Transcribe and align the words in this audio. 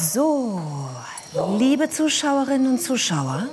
So, 0.00 0.58
liebe 1.58 1.90
Zuschauerinnen 1.90 2.72
und 2.72 2.80
Zuschauer, 2.80 3.48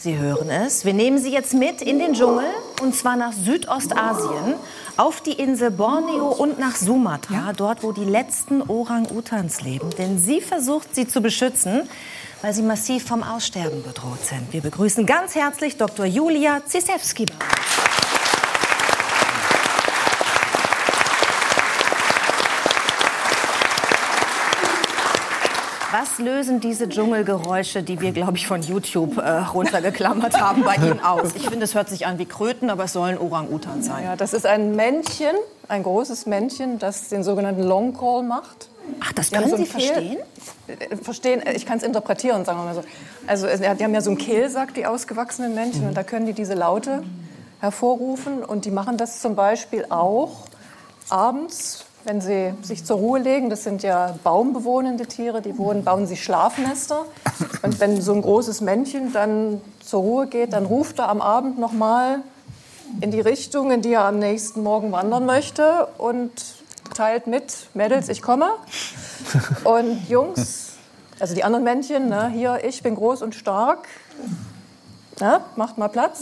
Sie 0.00 0.16
hören 0.16 0.48
es. 0.48 0.84
Wir 0.84 0.94
nehmen 0.94 1.18
Sie 1.18 1.32
jetzt 1.32 1.54
mit 1.54 1.82
in 1.82 1.98
den 1.98 2.12
Dschungel 2.12 2.46
und 2.80 2.94
zwar 2.94 3.16
nach 3.16 3.32
Südostasien, 3.32 4.54
auf 4.96 5.20
die 5.20 5.32
Insel 5.32 5.72
Borneo 5.72 6.28
und 6.28 6.60
nach 6.60 6.76
Sumatra, 6.76 7.52
dort 7.52 7.82
wo 7.82 7.90
die 7.90 8.04
letzten 8.04 8.62
Orang-Utans 8.62 9.60
leben. 9.62 9.90
Denn 9.98 10.20
sie 10.20 10.40
versucht 10.40 10.94
sie 10.94 11.08
zu 11.08 11.20
beschützen, 11.20 11.88
weil 12.42 12.54
sie 12.54 12.62
massiv 12.62 13.04
vom 13.04 13.24
Aussterben 13.24 13.82
bedroht 13.82 14.24
sind. 14.24 14.52
Wir 14.52 14.60
begrüßen 14.60 15.04
ganz 15.04 15.34
herzlich 15.34 15.76
Dr. 15.76 16.06
Julia 16.06 16.62
Zisewski. 16.64 17.26
Was 26.00 26.18
lösen 26.18 26.60
diese 26.60 26.88
Dschungelgeräusche, 26.88 27.82
die 27.82 28.00
wir, 28.00 28.12
glaube 28.12 28.36
ich, 28.36 28.46
von 28.46 28.62
YouTube 28.62 29.16
äh, 29.16 29.38
runtergeklammert 29.38 30.40
haben, 30.40 30.62
bei 30.62 30.76
Ihnen 30.76 31.00
aus? 31.00 31.30
Ich 31.34 31.48
finde, 31.48 31.64
es 31.64 31.74
hört 31.74 31.88
sich 31.88 32.06
an 32.06 32.20
wie 32.20 32.24
Kröten, 32.24 32.70
aber 32.70 32.84
es 32.84 32.92
sollen 32.92 33.18
Orang-Utan 33.18 33.82
sein. 33.82 34.04
Ja, 34.04 34.14
das 34.14 34.32
ist 34.32 34.46
ein 34.46 34.76
Männchen, 34.76 35.34
ein 35.66 35.82
großes 35.82 36.26
Männchen, 36.26 36.78
das 36.78 37.08
den 37.08 37.24
sogenannten 37.24 37.64
Long 37.64 37.94
Call 37.98 38.22
macht. 38.22 38.68
Ach, 39.00 39.12
das 39.12 39.32
können 39.32 39.50
so 39.50 39.56
Sie 39.56 39.66
verstehen? 39.66 40.18
Äh, 40.68 40.96
Verstehen, 40.98 41.42
äh, 41.44 41.54
ich 41.54 41.66
kann 41.66 41.78
es 41.78 41.82
interpretieren, 41.82 42.44
sagen 42.44 42.60
wir 42.60 42.66
mal 42.66 42.74
so. 42.76 42.84
Also 43.26 43.48
die 43.48 43.66
haben 43.66 43.94
ja 43.94 44.00
so 44.00 44.10
einen 44.10 44.18
Kehlsack, 44.18 44.74
die 44.74 44.86
ausgewachsenen 44.86 45.56
Männchen, 45.56 45.88
und 45.88 45.96
da 45.96 46.04
können 46.04 46.26
die 46.26 46.32
diese 46.32 46.54
Laute 46.54 47.02
hervorrufen. 47.58 48.44
Und 48.44 48.66
die 48.66 48.70
machen 48.70 48.98
das 48.98 49.20
zum 49.20 49.34
Beispiel 49.34 49.84
auch 49.88 50.44
abends, 51.08 51.86
wenn 52.04 52.20
sie 52.20 52.54
sich 52.62 52.84
zur 52.84 52.98
Ruhe 52.98 53.18
legen. 53.18 53.50
Das 53.50 53.64
sind 53.64 53.82
ja 53.82 54.14
baumbewohnende 54.24 55.06
Tiere, 55.06 55.42
die 55.42 55.58
wohnen, 55.58 55.84
bauen 55.84 56.06
sich 56.06 56.22
Schlafnester. 56.22 57.04
Und 57.62 57.80
wenn 57.80 58.00
so 58.00 58.12
ein 58.14 58.22
großes 58.22 58.60
Männchen 58.60 59.12
dann 59.12 59.60
zur 59.80 60.00
Ruhe 60.00 60.26
geht, 60.26 60.52
dann 60.52 60.64
ruft 60.64 60.98
er 60.98 61.08
am 61.08 61.20
Abend 61.20 61.58
noch 61.58 61.72
mal 61.72 62.20
in 63.00 63.10
die 63.10 63.20
Richtung, 63.20 63.70
in 63.70 63.82
die 63.82 63.92
er 63.92 64.04
am 64.04 64.18
nächsten 64.18 64.62
Morgen 64.62 64.92
wandern 64.92 65.26
möchte 65.26 65.88
und 65.98 66.30
teilt 66.94 67.26
mit, 67.26 67.68
Mädels, 67.74 68.08
ich 68.08 68.22
komme. 68.22 68.50
Und 69.64 70.08
Jungs, 70.08 70.72
also 71.20 71.34
die 71.34 71.44
anderen 71.44 71.64
Männchen, 71.64 72.08
ne, 72.08 72.28
hier, 72.28 72.64
ich 72.64 72.82
bin 72.82 72.94
groß 72.94 73.22
und 73.22 73.34
stark, 73.34 73.88
ne, 75.20 75.40
macht 75.56 75.78
mal 75.78 75.88
Platz. 75.88 76.20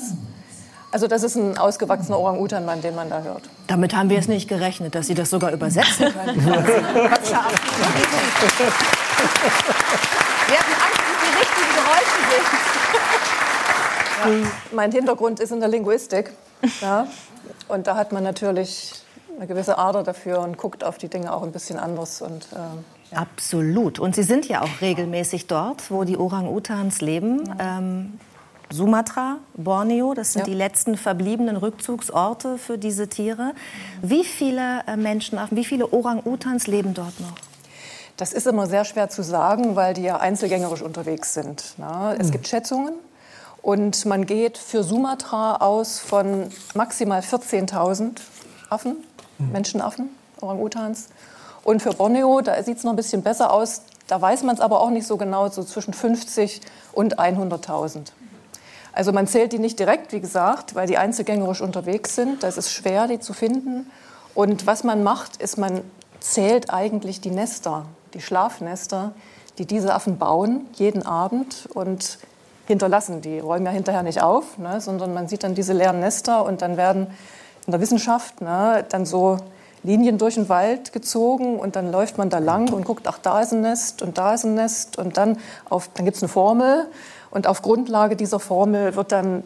Also 0.90 1.06
das 1.06 1.22
ist 1.22 1.36
ein 1.36 1.58
ausgewachsener 1.58 2.18
Orang-Utan-Mann, 2.18 2.80
den 2.82 2.94
man 2.94 3.10
da 3.10 3.22
hört. 3.22 3.42
Damit 3.66 3.94
haben 3.96 4.10
wir 4.10 4.18
es 4.18 4.28
nicht 4.28 4.48
gerechnet, 4.48 4.94
dass 4.94 5.08
Sie 5.08 5.14
das 5.14 5.30
sogar 5.30 5.52
übersetzen 5.52 6.12
können. 6.12 6.46
ja 6.46 6.62
Wir 10.46 10.58
hatten 10.58 10.72
Angst, 10.72 11.00
dass 11.02 11.18
die 11.22 11.32
richtigen 11.38 11.72
Geräusche 11.74 12.18
sind. 12.30 12.46
Ja, 14.24 14.50
mein 14.72 14.92
Hintergrund 14.92 15.40
ist 15.40 15.50
in 15.52 15.60
der 15.60 15.68
Linguistik. 15.68 16.32
Ja, 16.80 17.06
und 17.68 17.86
da 17.86 17.96
hat 17.96 18.12
man 18.12 18.22
natürlich 18.22 18.92
eine 19.36 19.46
gewisse 19.46 19.78
Ader 19.78 20.02
dafür 20.02 20.40
und 20.40 20.56
guckt 20.56 20.84
auf 20.84 20.98
die 20.98 21.08
Dinge 21.08 21.32
auch 21.32 21.42
ein 21.42 21.52
bisschen 21.52 21.78
anders. 21.78 22.22
Und, 22.22 22.48
ähm, 22.54 22.84
Absolut. 23.12 23.98
Und 23.98 24.14
Sie 24.14 24.22
sind 24.22 24.46
ja 24.48 24.62
auch 24.62 24.80
regelmäßig 24.80 25.46
dort, 25.46 25.90
wo 25.90 26.04
die 26.04 26.16
Orang-Utans 26.16 27.00
leben. 27.00 27.54
Ähm, 27.58 28.18
Sumatra, 28.70 29.38
Borneo, 29.54 30.14
das 30.14 30.32
sind 30.32 30.40
Ja. 30.40 30.46
die 30.46 30.54
letzten 30.54 30.96
verbliebenen 30.96 31.56
Rückzugsorte 31.56 32.58
für 32.58 32.78
diese 32.78 33.08
Tiere. 33.08 33.52
Wie 34.02 34.24
viele 34.24 34.82
äh, 34.86 34.96
Menschen, 34.96 35.38
wie 35.50 35.64
viele 35.64 35.92
Orang-Utans 35.92 36.66
leben 36.66 36.92
dort 36.94 37.18
noch? 37.20 37.34
Das 38.16 38.32
ist 38.32 38.46
immer 38.46 38.66
sehr 38.66 38.84
schwer 38.84 39.08
zu 39.08 39.22
sagen, 39.22 39.76
weil 39.76 39.94
die 39.94 40.02
ja 40.02 40.16
einzelgängerisch 40.18 40.82
unterwegs 40.82 41.34
sind. 41.34 41.74
Ne? 41.78 42.16
Es 42.18 42.30
gibt 42.32 42.48
Schätzungen 42.48 42.94
und 43.62 44.04
man 44.06 44.26
geht 44.26 44.56
für 44.58 44.82
Sumatra 44.82 45.56
aus 45.56 45.98
von 46.00 46.48
maximal 46.74 47.20
14.000 47.20 48.18
Affen, 48.70 48.96
Menschenaffen, 49.38 50.08
Orang-Utans. 50.40 51.08
Und 51.62 51.82
für 51.82 51.90
Borneo, 51.92 52.40
da 52.40 52.60
sieht 52.62 52.78
es 52.78 52.84
noch 52.84 52.92
ein 52.92 52.96
bisschen 52.96 53.22
besser 53.22 53.52
aus. 53.52 53.82
Da 54.06 54.20
weiß 54.20 54.44
man 54.44 54.54
es 54.54 54.60
aber 54.60 54.80
auch 54.80 54.90
nicht 54.90 55.06
so 55.06 55.16
genau, 55.16 55.48
so 55.50 55.62
zwischen 55.62 55.92
50 55.92 56.60
und 56.92 57.18
100.000. 57.18 58.12
Also 58.96 59.12
man 59.12 59.26
zählt 59.26 59.52
die 59.52 59.58
nicht 59.58 59.78
direkt, 59.78 60.12
wie 60.12 60.20
gesagt, 60.20 60.74
weil 60.74 60.86
die 60.86 60.96
einzelgängerisch 60.96 61.60
unterwegs 61.60 62.14
sind. 62.14 62.42
Das 62.42 62.56
ist 62.56 62.72
schwer, 62.72 63.06
die 63.06 63.20
zu 63.20 63.34
finden. 63.34 63.90
Und 64.34 64.66
was 64.66 64.84
man 64.84 65.02
macht, 65.02 65.36
ist, 65.36 65.58
man 65.58 65.82
zählt 66.20 66.72
eigentlich 66.72 67.20
die 67.20 67.30
Nester, 67.30 67.84
die 68.14 68.22
Schlafnester, 68.22 69.12
die 69.58 69.66
diese 69.66 69.92
Affen 69.92 70.16
bauen, 70.16 70.66
jeden 70.76 71.04
Abend 71.04 71.68
und 71.74 72.18
hinterlassen. 72.66 73.20
Die 73.20 73.38
räumen 73.38 73.66
ja 73.66 73.72
hinterher 73.72 74.02
nicht 74.02 74.22
auf, 74.22 74.56
ne, 74.56 74.80
sondern 74.80 75.12
man 75.12 75.28
sieht 75.28 75.44
dann 75.44 75.54
diese 75.54 75.74
leeren 75.74 76.00
Nester 76.00 76.46
und 76.46 76.62
dann 76.62 76.78
werden 76.78 77.08
in 77.66 77.72
der 77.72 77.82
Wissenschaft 77.82 78.40
ne, 78.40 78.82
dann 78.88 79.04
so 79.04 79.36
Linien 79.82 80.16
durch 80.16 80.36
den 80.36 80.48
Wald 80.48 80.94
gezogen 80.94 81.58
und 81.58 81.76
dann 81.76 81.92
läuft 81.92 82.16
man 82.16 82.30
da 82.30 82.38
lang 82.38 82.72
und 82.72 82.86
guckt, 82.86 83.06
ach, 83.06 83.18
da 83.18 83.42
ist 83.42 83.52
ein 83.52 83.60
Nest 83.60 84.00
und 84.00 84.16
da 84.16 84.32
ist 84.32 84.44
ein 84.44 84.54
Nest 84.54 84.96
und 84.96 85.18
dann, 85.18 85.38
dann 85.68 86.04
gibt 86.06 86.16
es 86.16 86.22
eine 86.22 86.30
Formel 86.30 86.86
und 87.36 87.46
auf 87.46 87.60
Grundlage 87.60 88.16
dieser 88.16 88.40
Formel 88.40 88.96
wird 88.96 89.12
dann 89.12 89.42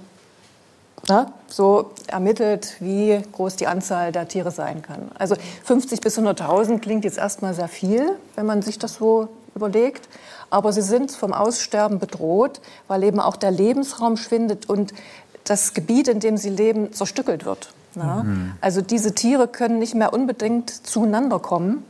na, 1.09 1.33
so 1.49 1.91
ermittelt, 2.06 2.77
wie 2.78 3.21
groß 3.33 3.56
die 3.56 3.67
Anzahl 3.67 4.12
der 4.12 4.28
Tiere 4.28 4.53
sein 4.53 4.81
kann. 4.81 5.11
Also 5.19 5.34
50 5.65 6.01
bis 6.01 6.17
100.000 6.17 6.78
klingt 6.78 7.05
jetzt 7.05 7.19
erstmal 7.19 7.53
sehr 7.53 7.67
viel, 7.67 8.17
wenn 8.37 8.47
man 8.47 8.62
sich 8.62 8.78
das 8.78 8.95
so 8.95 9.28
überlegt. 9.56 10.09
Aber 10.51 10.73
sie 10.73 10.83
sind 10.83 11.11
vom 11.11 11.33
Aussterben 11.33 11.99
bedroht, 11.99 12.61
weil 12.87 13.03
eben 13.03 13.19
auch 13.19 13.34
der 13.34 13.51
Lebensraum 13.51 14.17
schwindet 14.17 14.69
und 14.69 14.95
das 15.43 15.75
Gebiet, 15.75 16.07
in 16.07 16.21
dem 16.21 16.37
sie 16.37 16.51
leben, 16.51 16.93
zerstückelt 16.93 17.45
wird. 17.45 17.72
Na? 17.97 18.25
Also 18.61 18.83
diese 18.83 19.17
Tiere 19.17 19.49
können 19.49 19.81
nicht 19.81 19.97
mehr 19.97 20.12
unbedingt 20.12 20.71
zueinander 20.71 21.41
kommen, 21.41 21.84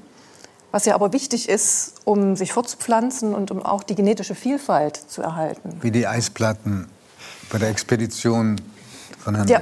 was 0.72 0.84
ja 0.84 0.94
aber 0.94 1.12
wichtig 1.12 1.48
ist, 1.48 1.94
um 2.04 2.36
sich 2.36 2.53
fortzupflanzen 2.53 3.34
und 3.34 3.50
um 3.50 3.64
auch 3.64 3.82
die 3.82 3.94
genetische 3.94 4.34
Vielfalt 4.34 4.97
zu 4.97 5.22
erhalten. 5.22 5.78
Wie 5.81 5.91
die 5.91 6.06
Eisplatten 6.06 6.86
bei 7.50 7.58
der 7.58 7.69
Expedition 7.69 8.56
von 9.19 9.34
Herrn 9.34 9.48
Ja. 9.48 9.60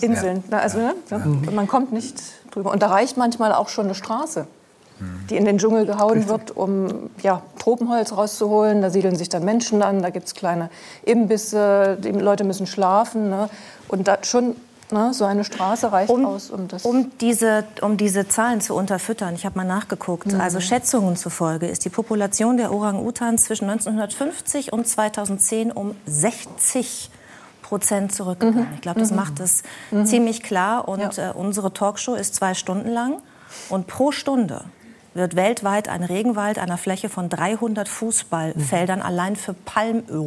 Inseln. 0.00 0.44
Na, 0.50 0.58
Also, 0.58 0.78
ne? 0.78 0.94
ja. 1.10 1.18
Man 1.50 1.66
kommt 1.66 1.92
nicht 1.92 2.20
drüber. 2.50 2.70
Und 2.70 2.82
da 2.82 2.88
reicht 2.88 3.16
manchmal 3.16 3.52
auch 3.52 3.68
schon 3.68 3.86
eine 3.86 3.94
Straße, 3.94 4.46
die 5.30 5.36
in 5.36 5.46
den 5.46 5.56
Dschungel 5.56 5.86
gehauen 5.86 6.28
wird, 6.28 6.54
um 6.54 7.08
ja, 7.22 7.42
Tropenholz 7.58 8.12
rauszuholen. 8.12 8.82
Da 8.82 8.90
siedeln 8.90 9.16
sich 9.16 9.30
dann 9.30 9.44
Menschen 9.46 9.82
an, 9.82 10.02
da 10.02 10.10
gibt 10.10 10.26
es 10.26 10.34
kleine 10.34 10.68
Imbisse, 11.04 11.96
die 12.02 12.10
Leute 12.10 12.44
müssen 12.44 12.66
schlafen. 12.66 13.30
Ne? 13.30 13.48
Und 13.88 14.08
da 14.08 14.18
schon 14.22 14.56
ne, 14.92 15.12
so 15.14 15.24
eine 15.24 15.44
Straße 15.44 15.92
reicht 15.92 16.10
aus, 16.10 16.50
um 16.50 16.68
das... 16.68 16.84
Um 16.84 17.10
diese, 17.18 17.64
um 17.80 17.96
diese 17.96 18.28
Zahlen 18.28 18.60
zu 18.60 18.74
unterfüttern, 18.74 19.34
ich 19.34 19.46
habe 19.46 19.58
mal 19.58 19.64
nachgeguckt, 19.64 20.32
also 20.34 20.60
Schätzungen 20.60 21.16
zufolge 21.16 21.66
ist 21.66 21.84
die 21.84 21.90
Population 21.90 22.56
der 22.56 22.72
Orang-Utans 22.72 23.44
zwischen 23.44 23.68
1950 23.68 24.72
und 24.72 24.86
2010 24.86 25.72
um 25.72 25.94
60 26.06 27.10
Prozent 27.62 28.12
zurückgegangen. 28.12 28.66
Ich 28.74 28.80
glaube, 28.80 28.98
das 28.98 29.12
macht 29.12 29.38
es 29.38 29.62
ziemlich 30.04 30.42
klar. 30.42 30.88
Und 30.88 31.18
äh, 31.18 31.30
unsere 31.32 31.72
Talkshow 31.72 32.14
ist 32.14 32.34
zwei 32.34 32.54
Stunden 32.54 32.88
lang. 32.88 33.22
Und 33.68 33.86
pro 33.86 34.10
Stunde 34.10 34.64
wird 35.14 35.36
weltweit 35.36 35.88
ein 35.88 36.02
Regenwald 36.02 36.58
einer 36.58 36.78
Fläche 36.78 37.08
von 37.08 37.28
300 37.28 37.88
Fußballfeldern 37.88 39.00
allein 39.00 39.36
für 39.36 39.54
Palmöl 39.54 40.26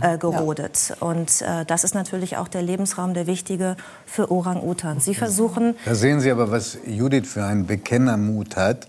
äh, 0.00 0.18
gerodet. 0.18 0.96
Und 1.00 1.42
äh, 1.42 1.64
das 1.64 1.84
ist 1.84 1.94
natürlich 1.94 2.36
auch 2.36 2.48
der 2.48 2.62
Lebensraum, 2.62 3.14
der 3.14 3.26
wichtige 3.26 3.76
für 4.06 4.30
Orang-Utans. 4.30 5.04
Sie 5.04 5.14
versuchen, 5.14 5.74
Da 5.84 5.94
sehen 5.94 6.20
Sie 6.20 6.30
aber, 6.30 6.50
was 6.50 6.78
Judith 6.86 7.26
für 7.26 7.44
einen 7.44 7.66
Bekennermut 7.66 8.56
hat. 8.56 8.88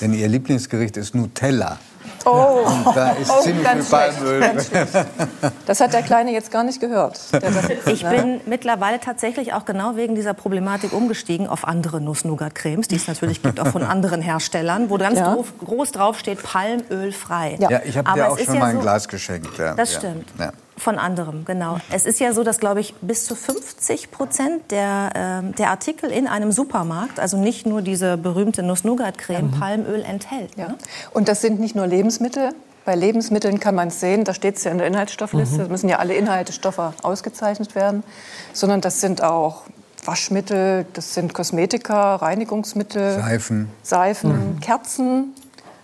Denn 0.00 0.12
ihr 0.12 0.28
Lieblingsgericht 0.28 0.96
ist 0.96 1.14
Nutella. 1.14 1.78
Oh, 2.24 2.64
Und 2.86 2.96
da 2.96 3.10
ist 3.12 3.30
Oh, 3.30 3.42
ziemlich 3.42 3.64
ganz 3.64 3.88
viel 3.88 3.98
schlecht, 3.98 4.72
Palmöl. 4.72 5.52
Das 5.66 5.80
hat 5.80 5.92
der 5.92 6.02
Kleine 6.02 6.32
jetzt 6.32 6.50
gar 6.50 6.64
nicht 6.64 6.80
gehört. 6.80 7.18
Ich 7.86 8.02
ne? 8.02 8.10
bin 8.10 8.40
mittlerweile 8.46 9.00
tatsächlich 9.00 9.52
auch 9.54 9.64
genau 9.64 9.96
wegen 9.96 10.14
dieser 10.14 10.34
Problematik 10.34 10.92
umgestiegen 10.92 11.46
auf 11.48 11.66
andere 11.66 12.00
Nuss-Nougat-Cremes, 12.00 12.88
die 12.88 12.96
es 12.96 13.06
natürlich 13.08 13.42
gibt, 13.42 13.60
auch 13.60 13.68
von 13.68 13.82
anderen 13.82 14.22
Herstellern, 14.22 14.90
wo 14.90 14.98
ganz 14.98 15.18
Ja. 15.18 15.34
groß, 15.34 15.46
groß 15.64 15.92
draufsteht, 15.92 16.42
palmölfrei. 16.42 17.56
Ja. 17.58 17.70
Ja, 17.70 17.80
ich 17.84 17.96
habe 17.96 18.12
dir 18.14 18.30
auch 18.30 18.38
ist 18.38 18.46
schon 18.46 18.54
ja 18.54 18.60
mal 18.60 18.66
ein 18.70 18.76
so- 18.76 18.82
Glas 18.82 19.08
geschenkt. 19.08 19.58
Ja. 19.58 19.74
Das 19.74 19.92
ja. 19.94 19.98
stimmt. 19.98 20.28
Von 20.76 20.98
anderem, 20.98 21.44
genau. 21.44 21.78
Es 21.90 22.06
ist 22.06 22.18
ja 22.18 22.32
so, 22.32 22.44
dass, 22.44 22.58
glaube 22.58 22.80
ich, 22.80 22.94
bis 23.02 23.26
zu 23.26 23.34
50 23.34 24.10
Prozent 24.10 24.70
der, 24.70 25.10
ähm, 25.14 25.54
der 25.54 25.70
Artikel 25.70 26.10
in 26.10 26.26
einem 26.26 26.50
Supermarkt, 26.50 27.20
also 27.20 27.36
nicht 27.36 27.66
nur 27.66 27.82
diese 27.82 28.16
berühmte 28.16 28.62
Nuss-Nougat-Creme, 28.62 29.50
Palmöl 29.50 30.02
enthält. 30.02 30.56
Ja. 30.56 30.68
Ne? 30.68 30.78
Und 31.12 31.28
das 31.28 31.42
sind 31.42 31.60
nicht 31.60 31.76
nur 31.76 31.86
Lebensmittel. 31.86 32.50
Bei 32.84 32.96
Lebensmitteln 32.96 33.60
kann 33.60 33.74
man 33.74 33.88
es 33.88 34.00
sehen, 34.00 34.24
da 34.24 34.34
steht 34.34 34.56
es 34.56 34.64
ja 34.64 34.72
in 34.72 34.78
der 34.78 34.86
Inhaltsstoffliste, 34.88 35.62
es 35.62 35.68
müssen 35.68 35.88
ja 35.88 35.98
alle 35.98 36.14
Inhaltsstoffe 36.14 36.80
ausgezeichnet 37.02 37.76
werden, 37.76 38.02
sondern 38.52 38.80
das 38.80 39.00
sind 39.00 39.22
auch 39.22 39.62
Waschmittel, 40.04 40.84
das 40.94 41.14
sind 41.14 41.32
Kosmetika, 41.32 42.16
Reinigungsmittel, 42.16 43.20
Seifen. 43.20 43.68
Seifen, 43.82 44.58
Kerzen 44.60 45.34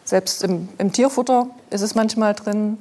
Selbst 0.04 0.42
im, 0.42 0.68
im 0.78 0.90
Tierfutter 0.90 1.46
ist 1.70 1.82
es 1.82 1.94
manchmal 1.94 2.34
drin. 2.34 2.78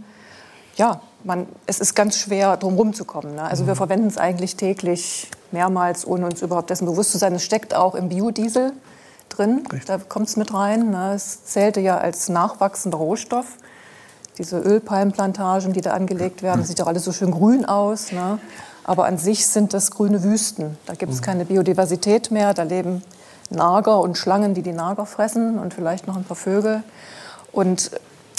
Ja, 0.77 1.01
man, 1.27 1.45
es 1.65 1.79
ist 1.79 1.93
ganz 1.93 2.17
schwer, 2.17 2.57
drum 2.57 2.75
rumzukommen. 2.75 3.35
Ne? 3.35 3.43
Also 3.43 3.67
wir 3.67 3.73
mhm. 3.73 3.77
verwenden 3.77 4.07
es 4.07 4.17
eigentlich 4.17 4.55
täglich 4.55 5.29
mehrmals, 5.51 6.07
ohne 6.07 6.25
uns 6.25 6.41
überhaupt 6.41 6.69
dessen 6.69 6.85
bewusst 6.85 7.11
zu 7.11 7.17
sein. 7.17 7.35
Es 7.35 7.43
steckt 7.43 7.75
auch 7.75 7.93
im 7.95 8.09
Biodiesel 8.09 8.71
drin. 9.29 9.63
Richtig. 9.71 9.85
Da 9.85 9.97
kommt 9.97 10.29
es 10.29 10.37
mit 10.37 10.53
rein. 10.53 10.89
Ne? 10.89 11.13
Es 11.13 11.43
zählte 11.43 11.81
ja 11.81 11.97
als 11.97 12.29
nachwachsender 12.29 12.97
Rohstoff. 12.97 13.57
Diese 14.37 14.57
Ölpalmplantagen, 14.57 15.73
die 15.73 15.81
da 15.81 15.91
angelegt 15.91 16.43
werden, 16.43 16.61
das 16.61 16.69
sieht 16.69 16.79
doch 16.79 16.87
alles 16.87 17.03
so 17.03 17.11
schön 17.11 17.31
grün 17.31 17.65
aus. 17.65 18.11
Ne? 18.11 18.39
Aber 18.83 19.05
an 19.05 19.17
sich 19.17 19.47
sind 19.47 19.73
das 19.73 19.91
grüne 19.91 20.23
Wüsten. 20.23 20.77
Da 20.85 20.93
gibt 20.93 21.11
es 21.11 21.19
mhm. 21.19 21.25
keine 21.25 21.45
Biodiversität 21.45 22.31
mehr. 22.31 22.53
Da 22.53 22.63
leben 22.63 23.03
Nager 23.49 23.99
und 23.99 24.17
Schlangen, 24.17 24.53
die 24.53 24.61
die 24.61 24.71
Nager 24.71 25.05
fressen 25.05 25.59
und 25.59 25.73
vielleicht 25.73 26.07
noch 26.07 26.15
ein 26.15 26.23
paar 26.23 26.37
Vögel. 26.37 26.83
Und 27.51 27.91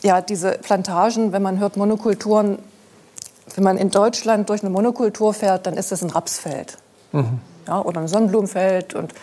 ja, 0.03 0.21
diese 0.21 0.53
Plantagen, 0.53 1.33
wenn 1.33 1.43
man 1.43 1.59
hört 1.59 1.77
Monokulturen, 1.77 2.59
wenn 3.57 3.65
man 3.65 3.79
in 3.79 3.91
Deutschland 3.91 4.49
durch 4.49 4.63
eine 4.63 4.71
Monokultur 4.71 5.35
fährt, 5.35 5.67
dann 5.67 5.75
ist 5.75 5.93
das 5.93 6.03
ein 6.03 6.11
Rapsfeld 6.11 6.79
mhm. 7.13 7.39
ja, 7.67 7.81
oder 7.81 8.01
ein 8.01 8.09
Sonnenblumenfeld 8.09 8.95
und 8.95 9.15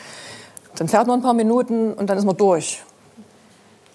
dann 0.76 0.88
fährt 0.88 1.08
man 1.08 1.20
ein 1.20 1.24
paar 1.24 1.34
Minuten 1.34 1.94
und 1.94 2.10
dann 2.10 2.18
ist 2.18 2.26
man 2.26 2.38
durch. 2.38 2.84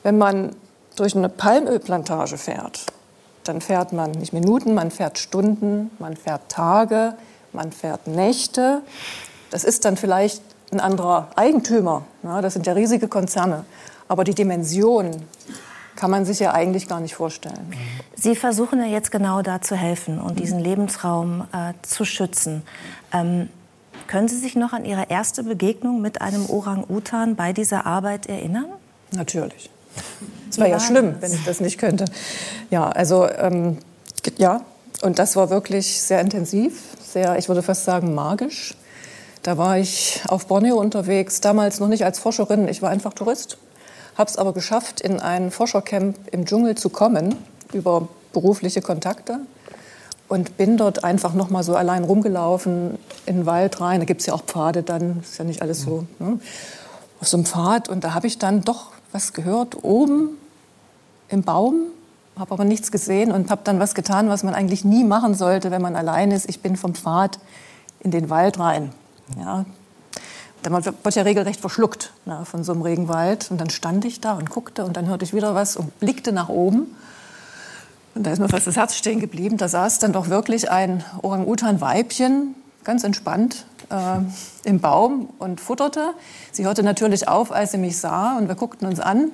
Wenn 0.02 0.16
man 0.16 0.56
durch 0.96 1.14
eine 1.14 1.28
Palmölplantage 1.28 2.38
fährt, 2.38 2.86
dann 3.44 3.60
fährt 3.60 3.92
man 3.92 4.12
nicht 4.12 4.32
Minuten, 4.32 4.74
man 4.74 4.90
fährt 4.90 5.18
Stunden, 5.18 5.90
man 5.98 6.16
fährt 6.16 6.48
Tage, 6.48 7.14
man 7.52 7.72
fährt 7.72 8.06
Nächte. 8.06 8.82
Das 9.50 9.64
ist 9.64 9.84
dann 9.84 9.96
vielleicht 9.96 10.42
ein 10.72 10.80
anderer 10.80 11.28
Eigentümer. 11.36 12.02
Ja, 12.22 12.40
das 12.40 12.54
sind 12.54 12.66
ja 12.66 12.74
riesige 12.74 13.08
Konzerne. 13.08 13.64
Aber 14.08 14.24
die 14.24 14.34
Dimension 14.34 15.22
kann 16.00 16.11
man 16.11 16.25
sich 16.25 16.38
ja 16.38 16.55
eigentlich 16.55 16.88
gar 16.88 17.00
nicht 17.00 17.14
vorstellen. 17.14 17.75
Sie 18.14 18.35
versuchen 18.35 18.79
ja 18.79 18.87
jetzt 18.87 19.12
genau 19.12 19.43
da 19.43 19.61
zu 19.61 19.76
helfen 19.76 20.19
und 20.19 20.41
diesen 20.41 20.58
Lebensraum 20.58 21.43
äh, 21.52 21.75
zu 21.82 22.06
schützen. 22.06 22.62
Ähm, 23.12 23.50
können 24.06 24.26
Sie 24.26 24.38
sich 24.38 24.56
noch 24.56 24.73
an 24.73 24.87
Ihre 24.87 25.11
erste 25.11 25.43
Begegnung 25.43 26.00
mit 26.00 26.23
einem 26.23 26.49
Orang-Utan 26.49 27.37
bei 27.37 27.52
dieser 27.52 27.85
Arbeit 27.85 28.31
erinnern? 28.31 28.64
Natürlich. 29.12 29.69
Es 30.49 30.58
war 30.58 30.69
ja 30.69 30.81
schlimm, 30.81 31.17
wenn 31.20 31.35
ich 31.35 31.44
das 31.44 31.61
nicht 31.61 31.76
könnte. 31.76 32.06
Ja, 32.70 32.88
also 32.88 33.29
ähm, 33.29 33.76
ja, 34.38 34.62
und 35.02 35.19
das 35.19 35.37
war 35.37 35.50
wirklich 35.50 36.00
sehr 36.00 36.23
intensiv, 36.23 36.81
sehr, 37.05 37.37
ich 37.37 37.49
würde 37.49 37.62
fast 37.62 37.85
sagen, 37.85 38.14
magisch. 38.14 38.75
Da 39.43 39.58
war 39.58 39.76
ich 39.76 40.23
auf 40.29 40.47
Borneo 40.47 40.76
unterwegs, 40.76 41.43
damals 41.43 41.79
noch 41.79 41.88
nicht 41.88 42.06
als 42.06 42.19
Forscherin, 42.19 42.69
ich 42.69 42.81
war 42.81 42.88
einfach 42.88 43.12
Tourist. 43.12 43.58
Habe 44.16 44.30
es 44.30 44.36
aber 44.36 44.52
geschafft, 44.52 45.00
in 45.00 45.20
ein 45.20 45.50
Forschercamp 45.50 46.16
im 46.32 46.44
Dschungel 46.44 46.76
zu 46.76 46.88
kommen, 46.88 47.36
über 47.72 48.08
berufliche 48.32 48.82
Kontakte. 48.82 49.40
Und 50.28 50.56
bin 50.56 50.76
dort 50.76 51.02
einfach 51.02 51.34
noch 51.34 51.50
mal 51.50 51.64
so 51.64 51.74
allein 51.74 52.04
rumgelaufen 52.04 52.98
in 53.26 53.38
den 53.38 53.46
Wald 53.46 53.80
rein. 53.80 53.98
Da 53.98 54.06
gibt 54.06 54.20
es 54.20 54.26
ja 54.26 54.34
auch 54.34 54.44
Pfade 54.44 54.84
dann, 54.84 55.20
ist 55.20 55.38
ja 55.38 55.44
nicht 55.44 55.60
alles 55.60 55.82
so. 55.82 56.04
Ne? 56.20 56.38
Auf 57.20 57.26
so 57.26 57.36
einem 57.36 57.46
Pfad. 57.46 57.88
Und 57.88 58.04
da 58.04 58.14
habe 58.14 58.28
ich 58.28 58.38
dann 58.38 58.62
doch 58.62 58.92
was 59.10 59.32
gehört, 59.32 59.82
oben 59.82 60.38
im 61.28 61.42
Baum, 61.42 61.86
habe 62.38 62.52
aber 62.52 62.64
nichts 62.64 62.92
gesehen 62.92 63.32
und 63.32 63.50
habe 63.50 63.62
dann 63.64 63.80
was 63.80 63.94
getan, 63.94 64.28
was 64.28 64.42
man 64.42 64.54
eigentlich 64.54 64.84
nie 64.84 65.04
machen 65.04 65.34
sollte, 65.34 65.70
wenn 65.70 65.82
man 65.82 65.96
allein 65.96 66.30
ist. 66.30 66.48
Ich 66.48 66.60
bin 66.60 66.76
vom 66.76 66.94
Pfad 66.94 67.38
in 68.00 68.10
den 68.10 68.30
Wald 68.30 68.58
rein. 68.58 68.92
Ja, 69.38 69.64
man 70.68 70.84
wird 70.84 71.14
ja 71.14 71.22
regelrecht 71.22 71.60
verschluckt 71.60 72.12
na, 72.26 72.44
von 72.44 72.64
so 72.64 72.72
einem 72.72 72.82
Regenwald. 72.82 73.50
Und 73.50 73.60
dann 73.60 73.70
stand 73.70 74.04
ich 74.04 74.20
da 74.20 74.34
und 74.34 74.50
guckte 74.50 74.84
und 74.84 74.96
dann 74.96 75.06
hörte 75.06 75.24
ich 75.24 75.32
wieder 75.32 75.54
was 75.54 75.76
und 75.76 75.98
blickte 76.00 76.32
nach 76.32 76.48
oben. 76.48 76.94
Und 78.14 78.24
da 78.26 78.32
ist 78.32 78.40
mir 78.40 78.48
fast 78.48 78.66
das 78.66 78.76
Herz 78.76 78.96
stehen 78.96 79.20
geblieben. 79.20 79.56
Da 79.56 79.68
saß 79.68 80.00
dann 80.00 80.12
doch 80.12 80.28
wirklich 80.28 80.70
ein 80.70 81.04
Orang-Utan-Weibchen, 81.22 82.54
ganz 82.84 83.04
entspannt 83.04 83.64
äh, 83.88 84.68
im 84.68 84.80
Baum 84.80 85.28
und 85.38 85.60
futterte. 85.60 86.14
Sie 86.52 86.66
hörte 86.66 86.82
natürlich 86.82 87.28
auf, 87.28 87.52
als 87.52 87.72
sie 87.72 87.78
mich 87.78 87.98
sah 87.98 88.36
und 88.36 88.48
wir 88.48 88.56
guckten 88.56 88.86
uns 88.88 89.00
an. 89.00 89.32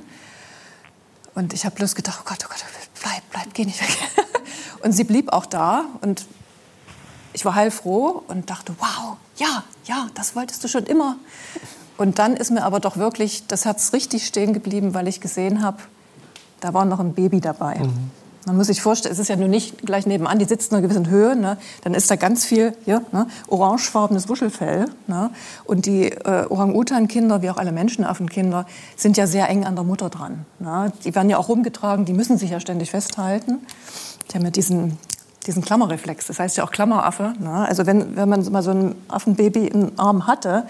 Und 1.34 1.52
ich 1.52 1.64
habe 1.64 1.74
bloß 1.74 1.94
gedacht, 1.94 2.20
oh 2.22 2.28
Gott, 2.28 2.38
oh 2.44 2.48
Gott, 2.48 2.64
bleib, 3.02 3.22
bleib, 3.30 3.54
geh 3.54 3.64
nicht 3.64 3.80
weg. 3.80 3.96
und 4.82 4.92
sie 4.92 5.04
blieb 5.04 5.32
auch 5.32 5.46
da 5.46 5.84
und 6.02 6.26
ich 7.36 7.44
war 7.44 7.54
heilfroh 7.54 8.22
und 8.28 8.48
dachte, 8.48 8.74
wow, 8.78 9.16
ja, 9.36 9.62
ja, 9.84 10.06
das 10.14 10.34
wolltest 10.34 10.64
du 10.64 10.68
schon 10.68 10.84
immer. 10.84 11.16
Und 11.98 12.18
dann 12.18 12.34
ist 12.34 12.50
mir 12.50 12.64
aber 12.64 12.80
doch 12.80 12.96
wirklich 12.96 13.46
das 13.46 13.66
Herz 13.66 13.92
richtig 13.92 14.26
stehen 14.26 14.54
geblieben, 14.54 14.94
weil 14.94 15.06
ich 15.06 15.20
gesehen 15.20 15.62
habe, 15.62 15.76
da 16.60 16.72
war 16.72 16.86
noch 16.86 16.98
ein 16.98 17.12
Baby 17.12 17.42
dabei. 17.42 17.78
Mhm. 17.80 18.10
Man 18.46 18.56
muss 18.56 18.68
sich 18.68 18.80
vorstellen, 18.80 19.12
es 19.12 19.18
ist 19.18 19.28
ja 19.28 19.36
nur 19.36 19.48
nicht 19.48 19.84
gleich 19.84 20.06
nebenan, 20.06 20.38
die 20.38 20.46
sitzen 20.46 20.72
in 20.72 20.78
einer 20.78 20.88
gewissen 20.88 21.10
Höhe, 21.10 21.36
ne? 21.36 21.58
dann 21.82 21.92
ist 21.92 22.10
da 22.10 22.16
ganz 22.16 22.46
viel 22.46 22.74
ja, 22.86 23.02
ne? 23.12 23.26
orangefarbenes 23.48 24.30
Wuschelfell. 24.30 24.86
Ne? 25.06 25.30
Und 25.64 25.84
die 25.84 26.12
äh, 26.12 26.46
Orang-Utan-Kinder, 26.48 27.42
wie 27.42 27.50
auch 27.50 27.58
alle 27.58 27.72
Menschenaffenkinder, 27.72 28.64
sind 28.96 29.18
ja 29.18 29.26
sehr 29.26 29.50
eng 29.50 29.66
an 29.66 29.74
der 29.74 29.84
Mutter 29.84 30.08
dran. 30.08 30.46
Ne? 30.58 30.90
Die 31.04 31.14
werden 31.14 31.28
ja 31.28 31.36
auch 31.36 31.48
rumgetragen, 31.48 32.06
die 32.06 32.14
müssen 32.14 32.38
sich 32.38 32.50
ja 32.50 32.60
ständig 32.60 32.92
festhalten. 32.92 33.58
Die 34.30 34.36
haben 34.36 34.44
ja 34.44 34.50
diesen 34.50 34.96
diesen 35.46 35.62
Klammerreflex. 35.62 36.26
Das 36.26 36.38
heißt 36.38 36.56
ja 36.56 36.64
auch 36.64 36.70
Klammeraffe. 36.70 37.34
Ne? 37.38 37.66
Also 37.68 37.86
wenn, 37.86 38.16
wenn 38.16 38.28
man 38.28 38.50
mal 38.50 38.62
so 38.62 38.70
ein 38.72 38.94
Affenbaby 39.08 39.68
im 39.68 39.92
Arm 39.96 40.26
hatte 40.26 40.64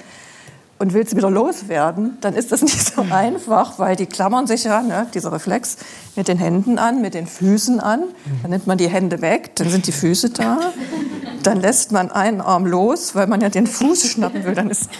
und 0.78 0.92
will 0.92 1.02
es 1.02 1.16
wieder 1.16 1.30
loswerden, 1.30 2.18
dann 2.20 2.34
ist 2.34 2.52
das 2.52 2.62
nicht 2.62 2.94
so 2.94 3.06
einfach, 3.10 3.78
weil 3.78 3.96
die 3.96 4.06
klammern 4.06 4.46
sich 4.46 4.64
ja, 4.64 4.82
ne, 4.82 5.06
dieser 5.14 5.32
Reflex, 5.32 5.78
mit 6.16 6.28
den 6.28 6.38
Händen 6.38 6.78
an, 6.78 7.00
mit 7.00 7.14
den 7.14 7.26
Füßen 7.26 7.80
an. 7.80 8.04
Dann 8.42 8.50
nimmt 8.50 8.66
man 8.66 8.78
die 8.78 8.88
Hände 8.88 9.20
weg, 9.20 9.56
dann 9.56 9.68
sind 9.68 9.86
die 9.86 9.92
Füße 9.92 10.30
da. 10.30 10.72
Dann 11.42 11.60
lässt 11.60 11.92
man 11.92 12.10
einen 12.10 12.40
Arm 12.40 12.66
los, 12.66 13.14
weil 13.14 13.26
man 13.26 13.40
ja 13.40 13.48
den 13.48 13.66
Fuß 13.66 14.10
schnappen 14.10 14.44
will. 14.44 14.54
Dann 14.54 14.68
ist 14.68 14.90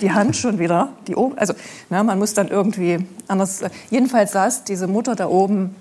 die 0.00 0.12
Hand 0.12 0.34
schon 0.36 0.58
wieder, 0.58 0.90
die 1.06 1.14
oben. 1.14 1.36
Also 1.38 1.54
ne, 1.90 2.02
man 2.02 2.18
muss 2.18 2.34
dann 2.34 2.48
irgendwie 2.48 3.06
anders. 3.28 3.60
Jedenfalls 3.90 4.32
saß 4.32 4.64
diese 4.64 4.86
Mutter 4.86 5.14
da 5.14 5.28
oben 5.28 5.76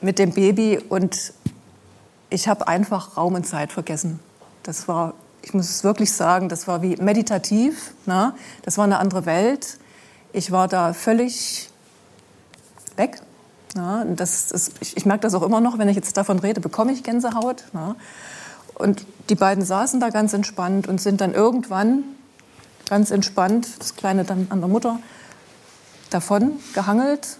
mit 0.00 0.18
dem 0.18 0.32
Baby 0.32 0.78
und 0.88 1.32
ich 2.34 2.48
habe 2.48 2.66
einfach 2.66 3.16
Raum 3.16 3.34
und 3.34 3.46
Zeit 3.46 3.70
vergessen. 3.70 4.18
Das 4.64 4.88
war, 4.88 5.14
ich 5.42 5.54
muss 5.54 5.70
es 5.70 5.84
wirklich 5.84 6.12
sagen, 6.12 6.48
das 6.48 6.66
war 6.66 6.82
wie 6.82 6.96
meditativ. 6.96 7.94
Ne? 8.06 8.34
Das 8.62 8.76
war 8.76 8.84
eine 8.84 8.98
andere 8.98 9.24
Welt. 9.24 9.78
Ich 10.32 10.50
war 10.50 10.66
da 10.66 10.94
völlig 10.94 11.70
weg. 12.96 13.22
Ne? 13.76 14.14
Das, 14.16 14.48
das, 14.48 14.72
ich, 14.80 14.96
ich 14.96 15.06
merke 15.06 15.22
das 15.22 15.34
auch 15.34 15.42
immer 15.42 15.60
noch, 15.60 15.78
wenn 15.78 15.88
ich 15.88 15.94
jetzt 15.94 16.16
davon 16.16 16.40
rede, 16.40 16.60
bekomme 16.60 16.90
ich 16.92 17.04
Gänsehaut. 17.04 17.64
Ne? 17.72 17.94
Und 18.74 19.06
die 19.28 19.36
beiden 19.36 19.64
saßen 19.64 20.00
da 20.00 20.10
ganz 20.10 20.32
entspannt 20.32 20.88
und 20.88 21.00
sind 21.00 21.20
dann 21.20 21.34
irgendwann 21.34 22.02
ganz 22.88 23.12
entspannt, 23.12 23.68
das 23.78 23.94
Kleine 23.94 24.24
dann 24.24 24.48
an 24.50 24.58
der 24.58 24.68
Mutter, 24.68 24.98
davon 26.10 26.58
gehangelt. 26.74 27.38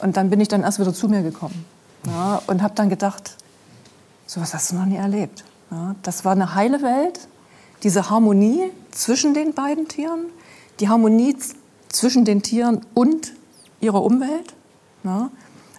Und 0.00 0.16
dann 0.16 0.28
bin 0.28 0.40
ich 0.40 0.48
dann 0.48 0.62
erst 0.62 0.80
wieder 0.80 0.92
zu 0.92 1.08
mir 1.08 1.22
gekommen. 1.22 1.77
Ja, 2.06 2.42
und 2.46 2.62
habe 2.62 2.74
dann 2.74 2.88
gedacht, 2.88 3.36
sowas 4.26 4.54
hast 4.54 4.72
du 4.72 4.76
noch 4.76 4.86
nie 4.86 4.96
erlebt. 4.96 5.44
Ja, 5.70 5.94
das 6.02 6.24
war 6.24 6.32
eine 6.32 6.54
heile 6.54 6.82
Welt, 6.82 7.28
diese 7.82 8.10
Harmonie 8.10 8.70
zwischen 8.90 9.34
den 9.34 9.54
beiden 9.54 9.88
Tieren, 9.88 10.26
die 10.80 10.88
Harmonie 10.88 11.36
zwischen 11.88 12.24
den 12.24 12.42
Tieren 12.42 12.80
und 12.94 13.32
ihrer 13.80 14.02
Umwelt. 14.02 14.54
Ja, 15.04 15.30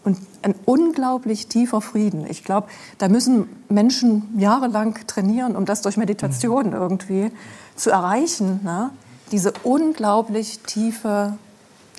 und 0.04 0.18
ein 0.42 0.56
unglaublich 0.66 1.48
tiefer 1.48 1.82
Frieden. 1.82 2.26
Ich 2.30 2.44
glaube, 2.44 2.68
da 2.98 3.10
müssen 3.10 3.50
Menschen 3.68 4.34
jahrelang 4.38 4.98
trainieren, 5.08 5.56
um 5.56 5.66
das 5.66 5.82
durch 5.82 5.98
Meditation 5.98 6.68
mhm. 6.68 6.74
irgendwie 6.74 7.32
zu 7.76 7.90
erreichen. 7.90 8.62
Ne? 8.64 8.92
Diese 9.32 9.54
unglaublich 9.64 10.60
tiefe, 10.60 11.38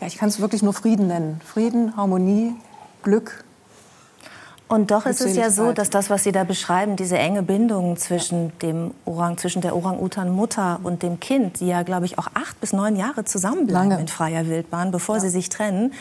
ja, 0.00 0.06
ich 0.06 0.16
kann 0.16 0.28
es 0.28 0.40
wirklich 0.40 0.62
nur 0.62 0.72
Frieden 0.72 1.08
nennen. 1.08 1.40
Frieden, 1.44 1.96
Harmonie, 1.96 2.54
Glück, 3.02 3.44
und 4.70 4.92
doch 4.92 5.04
ist 5.04 5.20
es 5.20 5.34
ja 5.34 5.50
so, 5.50 5.72
dass 5.72 5.90
das, 5.90 6.10
was 6.10 6.22
Sie 6.22 6.30
da 6.30 6.44
beschreiben, 6.44 6.94
diese 6.94 7.18
enge 7.18 7.42
Bindung 7.42 7.96
zwischen, 7.96 8.56
dem 8.60 8.92
Orang, 9.04 9.36
zwischen 9.36 9.62
der 9.62 9.74
Orang-Utan-Mutter 9.74 10.78
und 10.84 11.02
dem 11.02 11.18
Kind, 11.18 11.58
die 11.58 11.66
ja, 11.66 11.82
glaube 11.82 12.06
ich, 12.06 12.20
auch 12.20 12.28
acht 12.34 12.60
bis 12.60 12.72
neun 12.72 12.94
Jahre 12.94 13.24
zusammenbleiben 13.24 13.90
Lange. 13.90 14.00
in 14.00 14.06
freier 14.06 14.46
Wildbahn, 14.46 14.92
bevor 14.92 15.16
ja. 15.16 15.22
sie 15.22 15.30
sich 15.30 15.48
trennen, 15.48 15.92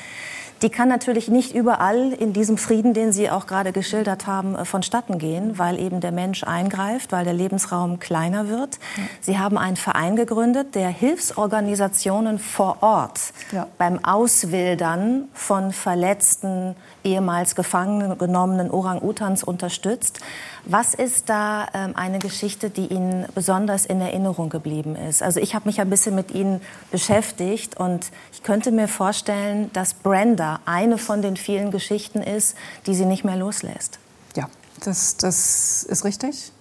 die 0.61 0.69
kann 0.69 0.89
natürlich 0.89 1.29
nicht 1.29 1.55
überall 1.55 2.11
in 2.11 2.33
diesem 2.33 2.57
Frieden, 2.57 2.93
den 2.93 3.13
Sie 3.13 3.29
auch 3.29 3.47
gerade 3.47 3.71
geschildert 3.71 4.27
haben, 4.27 4.55
äh, 4.55 4.65
vonstatten 4.65 5.17
gehen, 5.17 5.57
weil 5.57 5.79
eben 5.79 6.01
der 6.01 6.11
Mensch 6.11 6.43
eingreift, 6.43 7.11
weil 7.11 7.23
der 7.23 7.33
Lebensraum 7.33 7.99
kleiner 7.99 8.49
wird. 8.49 8.79
Ja. 8.97 9.03
Sie 9.21 9.39
haben 9.39 9.57
einen 9.57 9.77
Verein 9.77 10.15
gegründet, 10.15 10.75
der 10.75 10.89
Hilfsorganisationen 10.89 12.39
vor 12.39 12.77
Ort 12.81 13.19
ja. 13.51 13.67
beim 13.77 14.03
Auswildern 14.03 15.29
von 15.33 15.71
verletzten, 15.71 16.75
ehemals 17.03 17.55
gefangen 17.55 18.17
genommenen 18.17 18.69
Orang-Utans 18.69 19.43
unterstützt. 19.43 20.19
Was 20.65 20.93
ist 20.93 21.29
da 21.29 21.67
ähm, 21.73 21.93
eine 21.95 22.19
Geschichte, 22.19 22.69
die 22.69 22.87
Ihnen 22.87 23.25
besonders 23.33 23.85
in 23.85 24.01
Erinnerung 24.01 24.49
geblieben 24.49 24.95
ist? 24.95 25.23
Also 25.23 25.39
ich 25.39 25.55
habe 25.55 25.67
mich 25.69 25.79
ein 25.79 25.89
bisschen 25.89 26.15
mit 26.15 26.31
Ihnen 26.31 26.61
beschäftigt 26.91 27.77
und 27.77 28.11
ich 28.33 28.43
könnte 28.43 28.71
mir 28.71 28.87
vorstellen, 28.87 29.71
dass 29.73 29.93
Brenda 29.93 30.48
Brenda 30.49 30.59
eine 30.65 30.97
von 30.97 31.21
den 31.21 31.37
vielen 31.37 31.71
Geschichten 31.71 32.21
ist, 32.21 32.55
die 32.85 32.95
sie 32.95 33.05
nicht 33.05 33.23
mehr 33.23 33.35
loslässt. 33.35 33.99
Ja, 34.35 34.47
das, 34.83 35.17
das 35.17 35.83
ist 35.83 36.03
richtig. 36.03 36.51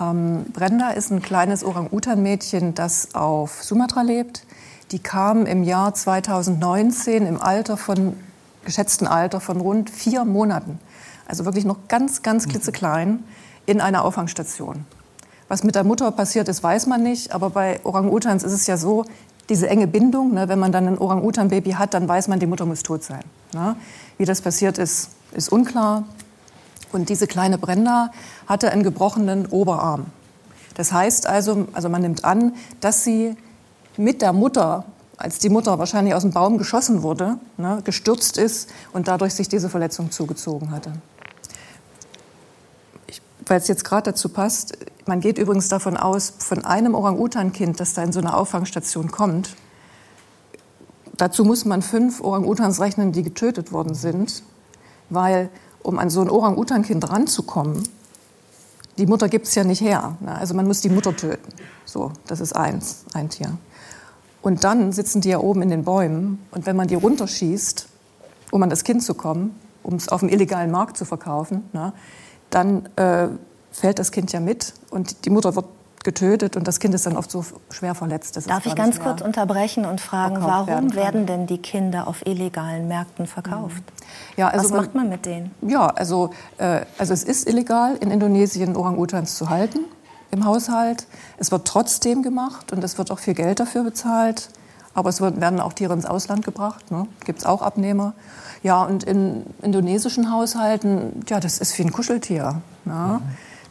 Ähm, 0.00 0.46
Brenda 0.52 0.90
ist 0.90 1.10
ein 1.10 1.22
kleines 1.22 1.64
Orang-Utan-Mädchen, 1.64 2.74
das 2.74 3.14
auf 3.14 3.62
Sumatra 3.62 4.02
lebt. 4.02 4.44
Die 4.90 4.98
kam 4.98 5.46
im 5.46 5.64
Jahr 5.64 5.94
2019 5.94 7.26
im 7.26 7.40
Alter 7.40 7.76
von, 7.76 8.16
geschätzten 8.64 9.06
Alter 9.06 9.40
von 9.40 9.60
rund 9.60 9.90
vier 9.90 10.24
Monaten, 10.24 10.78
also 11.26 11.44
wirklich 11.44 11.64
noch 11.64 11.88
ganz, 11.88 12.22
ganz 12.22 12.46
klitzeklein, 12.48 13.24
in 13.66 13.80
einer 13.80 14.04
Auffangstation. 14.04 14.84
Was 15.48 15.64
mit 15.64 15.74
der 15.74 15.84
Mutter 15.84 16.10
passiert 16.12 16.48
ist, 16.48 16.62
weiß 16.62 16.86
man 16.86 17.02
nicht. 17.02 17.32
Aber 17.32 17.50
bei 17.50 17.80
Orang-Utans 17.84 18.42
ist 18.42 18.52
es 18.52 18.66
ja 18.66 18.76
so, 18.76 19.04
diese 19.48 19.68
enge 19.68 19.86
Bindung, 19.86 20.34
ne, 20.34 20.48
wenn 20.48 20.58
man 20.58 20.72
dann 20.72 20.86
ein 20.86 20.98
Orang-Utan-Baby 20.98 21.72
hat, 21.72 21.94
dann 21.94 22.08
weiß 22.08 22.28
man, 22.28 22.40
die 22.40 22.46
Mutter 22.46 22.66
muss 22.66 22.82
tot 22.82 23.02
sein. 23.02 23.22
Ne? 23.52 23.76
Wie 24.18 24.24
das 24.24 24.40
passiert 24.40 24.78
ist, 24.78 25.10
ist 25.32 25.50
unklar. 25.50 26.04
Und 26.92 27.08
diese 27.08 27.26
kleine 27.26 27.58
Brenda 27.58 28.10
hatte 28.46 28.70
einen 28.70 28.82
gebrochenen 28.82 29.46
Oberarm. 29.46 30.06
Das 30.76 30.92
heißt 30.92 31.26
also, 31.26 31.68
also 31.72 31.88
man 31.88 32.02
nimmt 32.02 32.24
an, 32.24 32.54
dass 32.80 33.04
sie 33.04 33.36
mit 33.96 34.22
der 34.22 34.32
Mutter, 34.32 34.84
als 35.16 35.38
die 35.38 35.48
Mutter 35.48 35.78
wahrscheinlich 35.78 36.14
aus 36.14 36.22
dem 36.22 36.32
Baum 36.32 36.58
geschossen 36.58 37.02
wurde, 37.02 37.38
ne, 37.56 37.80
gestürzt 37.84 38.38
ist 38.38 38.70
und 38.92 39.08
dadurch 39.08 39.34
sich 39.34 39.48
diese 39.48 39.68
Verletzung 39.68 40.10
zugezogen 40.10 40.70
hatte 40.70 40.92
weil 43.46 43.58
es 43.58 43.68
jetzt 43.68 43.84
gerade 43.84 44.12
dazu 44.12 44.28
passt, 44.28 44.78
man 45.06 45.20
geht 45.20 45.38
übrigens 45.38 45.68
davon 45.68 45.96
aus, 45.96 46.32
von 46.38 46.64
einem 46.64 46.94
Orang-Utan-Kind, 46.94 47.78
das 47.78 47.94
da 47.94 48.02
in 48.02 48.12
so 48.12 48.20
eine 48.20 48.34
Auffangstation 48.34 49.10
kommt, 49.10 49.54
dazu 51.16 51.44
muss 51.44 51.64
man 51.64 51.82
fünf 51.82 52.20
Orang-Utans 52.20 52.80
rechnen, 52.80 53.12
die 53.12 53.22
getötet 53.22 53.72
worden 53.72 53.94
sind, 53.94 54.42
weil 55.10 55.50
um 55.82 55.98
an 55.98 56.10
so 56.10 56.22
ein 56.22 56.30
Orang-Utan-Kind 56.30 57.08
ranzukommen, 57.10 57.86
die 58.96 59.06
Mutter 59.06 59.28
gibt 59.28 59.46
es 59.46 59.54
ja 59.54 59.64
nicht 59.64 59.80
her. 59.80 60.16
Ne? 60.20 60.34
Also 60.34 60.54
man 60.54 60.66
muss 60.66 60.80
die 60.80 60.88
Mutter 60.88 61.14
töten. 61.14 61.52
So, 61.84 62.12
das 62.26 62.40
ist 62.40 62.54
eins, 62.54 63.04
ein 63.12 63.28
Tier. 63.28 63.58
Und 64.40 64.64
dann 64.64 64.92
sitzen 64.92 65.20
die 65.20 65.30
ja 65.30 65.38
oben 65.38 65.62
in 65.62 65.68
den 65.68 65.84
Bäumen 65.84 66.38
und 66.50 66.66
wenn 66.66 66.76
man 66.76 66.86
die 66.86 66.94
runterschießt, 66.94 67.88
um 68.50 68.62
an 68.62 68.70
das 68.70 68.84
Kind 68.84 69.02
zu 69.02 69.14
kommen, 69.14 69.58
um 69.82 69.94
es 69.94 70.08
auf 70.08 70.20
dem 70.20 70.28
illegalen 70.28 70.70
Markt 70.70 70.96
zu 70.96 71.04
verkaufen, 71.04 71.64
ne, 71.72 71.92
dann 72.54 72.86
äh, 72.96 73.28
fällt 73.72 73.98
das 73.98 74.12
Kind 74.12 74.32
ja 74.32 74.40
mit 74.40 74.74
und 74.90 75.24
die 75.24 75.30
Mutter 75.30 75.54
wird 75.56 75.66
getötet 76.04 76.56
und 76.56 76.68
das 76.68 76.80
Kind 76.80 76.94
ist 76.94 77.06
dann 77.06 77.16
oft 77.16 77.30
so 77.30 77.44
schwer 77.70 77.94
verletzt. 77.94 78.38
Darf 78.46 78.66
ich 78.66 78.74
ganz 78.74 79.00
kurz 79.00 79.22
unterbrechen 79.22 79.86
und 79.86 80.00
fragen, 80.00 80.36
warum 80.40 80.66
werden, 80.66 80.94
werden, 80.94 81.26
denn 81.26 81.46
die 81.46 81.58
Kinder 81.58 82.06
auf 82.06 82.24
illegalen 82.26 82.86
Märkten 82.86 83.26
verkauft? 83.26 83.76
Mhm. 83.76 84.36
Ja, 84.36 84.48
also 84.48 84.64
Was 84.64 84.70
man, 84.70 84.80
macht 84.80 84.94
man 84.94 85.08
mit 85.08 85.26
denen? 85.26 85.50
Ja, 85.62 85.86
also, 85.86 86.30
äh, 86.58 86.82
also 86.98 87.14
es 87.14 87.24
ist 87.24 87.48
illegal, 87.48 87.96
in 87.96 88.10
Indonesien 88.10 88.76
Orang-Utans 88.76 89.36
zu 89.36 89.48
halten 89.48 89.80
im 90.30 90.44
Haushalt. 90.44 91.06
Es 91.38 91.50
wird 91.50 91.66
trotzdem 91.66 92.22
gemacht 92.22 92.72
und 92.72 92.84
es 92.84 92.98
wird 92.98 93.10
auch 93.10 93.18
viel 93.18 93.34
Geld 93.34 93.60
dafür 93.60 93.84
bezahlt. 93.84 94.50
Aber 94.94 95.10
es 95.10 95.20
werden 95.20 95.60
auch 95.60 95.72
Tiere 95.72 95.92
ins 95.92 96.06
Ausland 96.06 96.44
gebracht. 96.44 96.90
Ne? 96.90 97.06
Gibt 97.24 97.40
es 97.40 97.46
auch 97.46 97.62
Abnehmer. 97.62 98.14
Ja, 98.62 98.82
und 98.82 99.04
in 99.04 99.44
indonesischen 99.60 100.32
Haushalten, 100.32 101.22
ja, 101.28 101.40
das 101.40 101.58
ist 101.58 101.78
wie 101.78 101.82
ein 101.82 101.92
Kuscheltier. 101.92 102.62
Ne? 102.84 103.20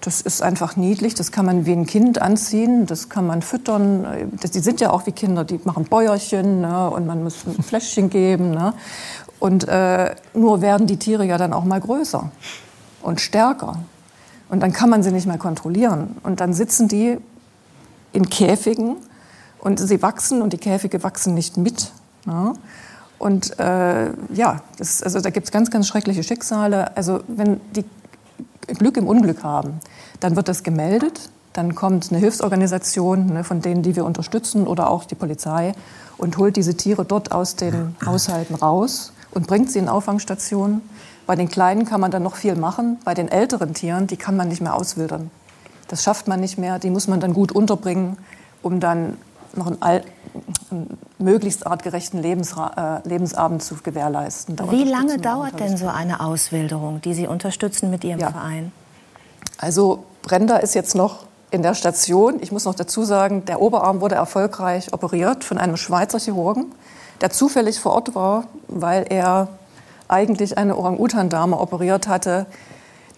Das 0.01 0.19
ist 0.19 0.41
einfach 0.41 0.75
niedlich, 0.75 1.15
das 1.15 1.31
kann 1.31 1.45
man 1.45 1.65
wie 1.65 1.71
ein 1.71 1.85
Kind 1.85 2.21
anziehen, 2.21 2.85
das 2.85 3.07
kann 3.07 3.25
man 3.25 3.41
füttern. 3.41 4.05
Das, 4.41 4.51
die 4.51 4.59
sind 4.59 4.81
ja 4.81 4.89
auch 4.89 5.05
wie 5.05 5.13
Kinder, 5.13 5.45
die 5.45 5.61
machen 5.63 5.85
Bäuerchen 5.85 6.59
ne? 6.59 6.89
und 6.89 7.07
man 7.07 7.23
muss 7.23 7.37
ein 7.47 7.63
Fläschchen 7.63 8.09
geben. 8.09 8.51
Ne? 8.51 8.73
Und 9.39 9.67
äh, 9.67 10.13
nur 10.33 10.61
werden 10.61 10.87
die 10.87 10.97
Tiere 10.97 11.25
ja 11.25 11.37
dann 11.37 11.53
auch 11.53 11.63
mal 11.63 11.79
größer 11.79 12.29
und 13.01 13.21
stärker. 13.21 13.77
Und 14.49 14.59
dann 14.59 14.73
kann 14.73 14.89
man 14.89 15.03
sie 15.03 15.11
nicht 15.11 15.25
mehr 15.25 15.37
kontrollieren. 15.37 16.17
Und 16.23 16.39
dann 16.39 16.53
sitzen 16.53 16.87
die 16.87 17.17
in 18.11 18.29
Käfigen 18.29 18.97
und 19.63 19.79
sie 19.79 20.01
wachsen 20.01 20.41
und 20.41 20.51
die 20.51 20.58
Käfige 20.58 21.03
wachsen 21.03 21.34
nicht 21.34 21.55
mit. 21.55 21.93
Ne? 22.25 22.53
Und 23.17 23.58
äh, 23.60 24.10
ja, 24.34 24.62
das, 24.77 25.01
also 25.01 25.22
da 25.22 25.29
gibt 25.29 25.46
es 25.46 25.51
ganz, 25.53 25.72
ganz 25.72 25.88
schreckliche 25.88 26.22
Schicksale. 26.22 26.96
Also 26.98 27.22
wenn 27.29 27.62
die 27.74 27.86
Glück 28.67 28.98
im 28.98 29.08
Unglück 29.08 29.41
haben, 29.41 29.79
dann 30.20 30.36
wird 30.36 30.50
das 30.50 30.63
gemeldet. 30.63 31.29
Dann 31.53 31.75
kommt 31.75 32.12
eine 32.12 32.20
Hilfsorganisation, 32.20 33.27
ne, 33.27 33.43
von 33.46 33.62
denen, 33.62 33.84
die 33.84 33.96
wir 33.96 34.03
unterstützen, 34.03 34.67
oder 34.67 34.89
auch 34.89 35.05
die 35.05 35.15
Polizei 35.15 35.74
und 36.17 36.38
holt 36.38 36.58
diese 36.58 36.75
Tiere 36.75 37.05
dort 37.05 37.32
aus 37.32 37.55
den 37.55 37.96
Haushalten 38.05 38.55
raus 38.55 39.13
und 39.32 39.48
bringt 39.48 39.72
sie 39.72 39.79
in 39.79 39.88
Auffangstationen. 39.88 40.82
Bei 41.25 41.38
den 41.38 41.48
Kleinen 41.48 41.86
kann 41.86 42.01
man 42.01 42.12
dann 42.12 42.24
noch 42.24 42.36
viel 42.36 42.55
machen. 42.55 42.98
Bei 43.05 43.13
den 43.13 43.29
älteren 43.29 43.74
Tieren, 43.74 44.08
die 44.08 44.17
kann 44.17 44.36
man 44.36 44.50
nicht 44.50 44.62
mehr 44.62 44.75
auswildern. 44.75 45.32
Das 45.88 46.03
schafft 46.03 46.27
man 46.27 46.41
nicht 46.41 46.58
mehr. 46.58 46.79
Die 46.79 46.89
muss 46.89 47.08
man 47.08 47.22
dann 47.22 47.34
gut 47.34 47.53
unterbringen, 47.53 48.17
um 48.62 48.82
dann 48.82 49.15
noch 49.57 49.67
einen, 49.67 49.79
einen 49.81 50.98
möglichst 51.19 51.67
artgerechten 51.67 52.22
Lebensra 52.22 53.01
äh, 53.05 53.07
Lebensabend 53.07 53.63
zu 53.63 53.75
gewährleisten. 53.75 54.55
Da 54.55 54.72
Wie 54.72 54.83
lange 54.83 55.17
dauert 55.17 55.60
denn 55.60 55.77
so 55.77 55.88
eine 55.88 56.19
Auswilderung, 56.19 57.01
die 57.01 57.13
Sie 57.13 57.27
unterstützen 57.27 57.89
mit 57.89 58.03
Ihrem 58.03 58.19
ja. 58.19 58.31
Verein? 58.31 58.72
Also 59.57 60.03
Brenda 60.24 60.57
ist 60.57 60.75
jetzt 60.75 60.95
noch 60.95 61.25
in 61.51 61.62
der 61.62 61.75
Station. 61.75 62.39
Ich 62.41 62.51
muss 62.51 62.65
noch 62.65 62.75
dazu 62.75 63.03
sagen, 63.03 63.45
der 63.45 63.62
Oberarm 63.62 64.01
wurde 64.01 64.15
erfolgreich 64.15 64.91
operiert 64.91 65.43
von 65.43 65.57
einem 65.57 65.77
Schweizer 65.77 66.19
Chirurgen, 66.19 66.65
der 67.22 67.29
zufällig 67.29 67.79
vor 67.79 67.93
Ort 67.93 68.15
war, 68.15 68.45
weil 68.67 69.05
er 69.10 69.50
eigentlich 70.07 70.57
eine 70.57 70.75
Orang-Utan-Dame 70.75 71.60
operiert 71.60 72.07
hatte, 72.07 72.45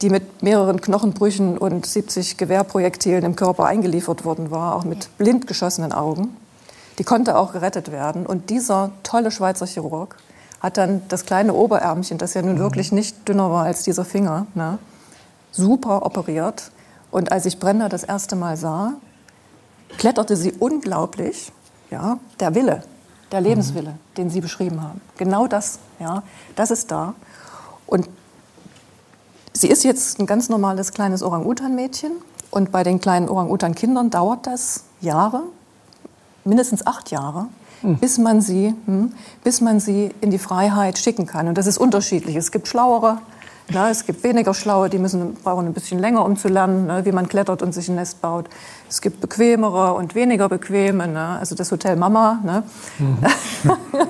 die 0.02 0.10
mit 0.10 0.44
mehreren 0.44 0.82
Knochenbrüchen 0.82 1.58
und 1.58 1.86
70 1.86 2.38
Gewehrprojektilen 2.38 3.24
im 3.24 3.36
Körper 3.36 3.66
eingeliefert 3.66 4.26
worden 4.26 4.52
war, 4.52 4.76
auch 4.76 4.84
mit 4.84 5.10
blind 5.18 5.48
geschossenen 5.48 5.94
Augen. 5.94 6.36
Die 6.98 7.04
konnte 7.04 7.38
auch 7.38 7.54
gerettet 7.54 7.92
werden. 7.92 8.26
Und 8.26 8.50
dieser 8.50 8.92
tolle 9.04 9.32
Schweizer 9.32 9.66
Chirurg 9.66 10.18
hat 10.60 10.78
dann 10.78 11.02
das 11.10 11.26
kleine 11.26 11.54
Oberärmchen, 11.54 12.18
das 12.18 12.34
ja 12.34 12.42
nun 12.42 12.56
mhm. 12.56 12.60
wirklich 12.60 12.92
nicht 12.92 13.28
dünner 13.28 13.52
war 13.52 13.66
als 13.66 13.84
dieser 13.84 14.06
Finger, 14.06 14.48
ne, 14.54 14.80
super 15.52 16.06
operiert. 16.06 16.72
Und 17.12 17.32
als 17.32 17.46
ich 17.46 17.60
Brenda 17.60 17.88
das 17.90 18.04
erste 18.04 18.36
Mal 18.36 18.58
sah, 18.58 18.94
kletterte 19.98 20.36
sie 20.36 20.52
unglaublich. 20.54 21.52
Ja, 21.92 22.18
der 22.40 22.56
Wille, 22.56 22.84
der 23.32 23.42
mhm. 23.42 23.48
Lebenswille, 23.48 23.94
den 24.18 24.30
Sie 24.30 24.42
beschrieben 24.42 24.82
haben. 24.82 25.02
Genau 25.18 25.48
das, 25.48 25.80
ja, 26.00 26.24
das 26.56 26.72
ist 26.72 26.92
da. 26.92 27.14
Und 27.86 28.10
Sie 29.58 29.70
ist 29.70 29.86
jetzt 29.86 30.20
ein 30.20 30.26
ganz 30.26 30.50
normales 30.50 30.92
kleines 30.92 31.24
Orang-Utan-Mädchen 31.24 32.12
und 32.52 32.74
bei 32.74 32.84
den 32.84 33.00
kleinen 33.00 33.30
Orang-Utan-Kindern 33.30 34.10
dauert 34.10 34.46
das 34.46 34.84
Jahre, 35.00 35.44
mindestens 36.44 36.86
acht 36.86 37.10
Jahre, 37.10 37.48
hm. 37.80 37.98
bis, 38.00 38.18
man 38.18 38.42
sie, 38.42 38.76
hm, 38.86 39.14
bis 39.46 39.62
man 39.62 39.80
sie 39.80 40.14
in 40.20 40.30
die 40.30 40.40
Freiheit 40.40 40.98
schicken 40.98 41.26
kann. 41.26 41.48
Und 41.48 41.58
das 41.58 41.68
ist 41.68 41.78
unterschiedlich. 41.78 42.36
Es 42.36 42.52
gibt 42.52 42.68
Schlauere, 42.68 43.20
na, 43.70 43.90
es 43.90 44.06
gibt 44.06 44.24
weniger 44.24 44.54
Schlaue, 44.54 44.90
die 44.90 45.00
müssen, 45.00 45.36
brauchen 45.36 45.66
ein 45.66 45.74
bisschen 45.74 46.00
länger, 46.00 46.26
um 46.26 46.38
zu 46.38 46.50
lernen, 46.50 46.86
ne, 46.86 47.06
wie 47.06 47.14
man 47.14 47.28
klettert 47.28 47.62
und 47.62 47.74
sich 47.74 47.88
ein 47.88 47.96
Nest 47.96 48.22
baut. 48.22 48.48
Es 48.90 49.02
gibt 49.02 49.22
bequemere 49.22 49.94
und 49.94 50.16
weniger 50.16 50.50
bequeme. 50.50 51.08
Ne? 51.08 51.38
Also 51.40 51.56
das 51.56 51.72
Hotel 51.72 51.96
Mama, 51.96 52.40
ne? 52.44 52.64
Mhm. 53.00 53.18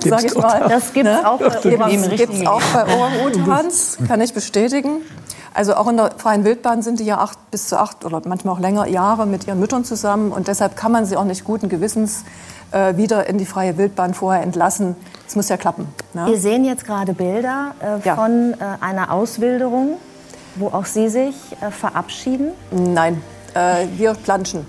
sag 0.04 0.24
ich 0.24 0.34
mal. 0.34 0.68
Das 0.68 0.92
gibt 0.92 1.06
es 1.06 1.22
ne? 1.22 1.30
auch, 1.30 1.38
bei, 1.38 2.48
auch 2.48 2.62
bei 2.74 2.94
Orang-Utans, 2.94 3.98
kann 4.06 4.20
ich 4.20 4.34
bestätigen. 4.34 5.00
Also 5.56 5.74
auch 5.74 5.88
in 5.88 5.96
der 5.96 6.10
freien 6.18 6.44
Wildbahn 6.44 6.82
sind 6.82 7.00
die 7.00 7.04
ja 7.04 7.16
acht 7.16 7.50
bis 7.50 7.68
zu 7.68 7.80
acht 7.80 8.04
oder 8.04 8.20
manchmal 8.26 8.54
auch 8.54 8.60
länger 8.60 8.86
Jahre 8.86 9.24
mit 9.24 9.46
ihren 9.46 9.58
Müttern 9.58 9.84
zusammen 9.84 10.30
und 10.30 10.48
deshalb 10.48 10.76
kann 10.76 10.92
man 10.92 11.06
sie 11.06 11.16
auch 11.16 11.24
nicht 11.24 11.44
guten 11.44 11.70
Gewissens 11.70 12.24
äh, 12.72 12.98
wieder 12.98 13.26
in 13.26 13.38
die 13.38 13.46
freie 13.46 13.78
Wildbahn 13.78 14.12
vorher 14.12 14.42
entlassen. 14.42 14.96
Es 15.26 15.34
muss 15.34 15.48
ja 15.48 15.56
klappen. 15.56 15.88
Ne? 16.12 16.26
Wir 16.26 16.38
sehen 16.38 16.66
jetzt 16.66 16.84
gerade 16.84 17.14
Bilder 17.14 17.74
äh, 17.80 18.06
ja. 18.06 18.16
von 18.16 18.52
äh, 18.52 18.84
einer 18.84 19.10
Auswilderung, 19.10 19.96
wo 20.56 20.66
auch 20.66 20.84
Sie 20.84 21.08
sich 21.08 21.34
äh, 21.62 21.70
verabschieden. 21.70 22.50
Nein, 22.70 23.22
äh, 23.54 23.86
wir 23.96 24.12
planschen. 24.12 24.66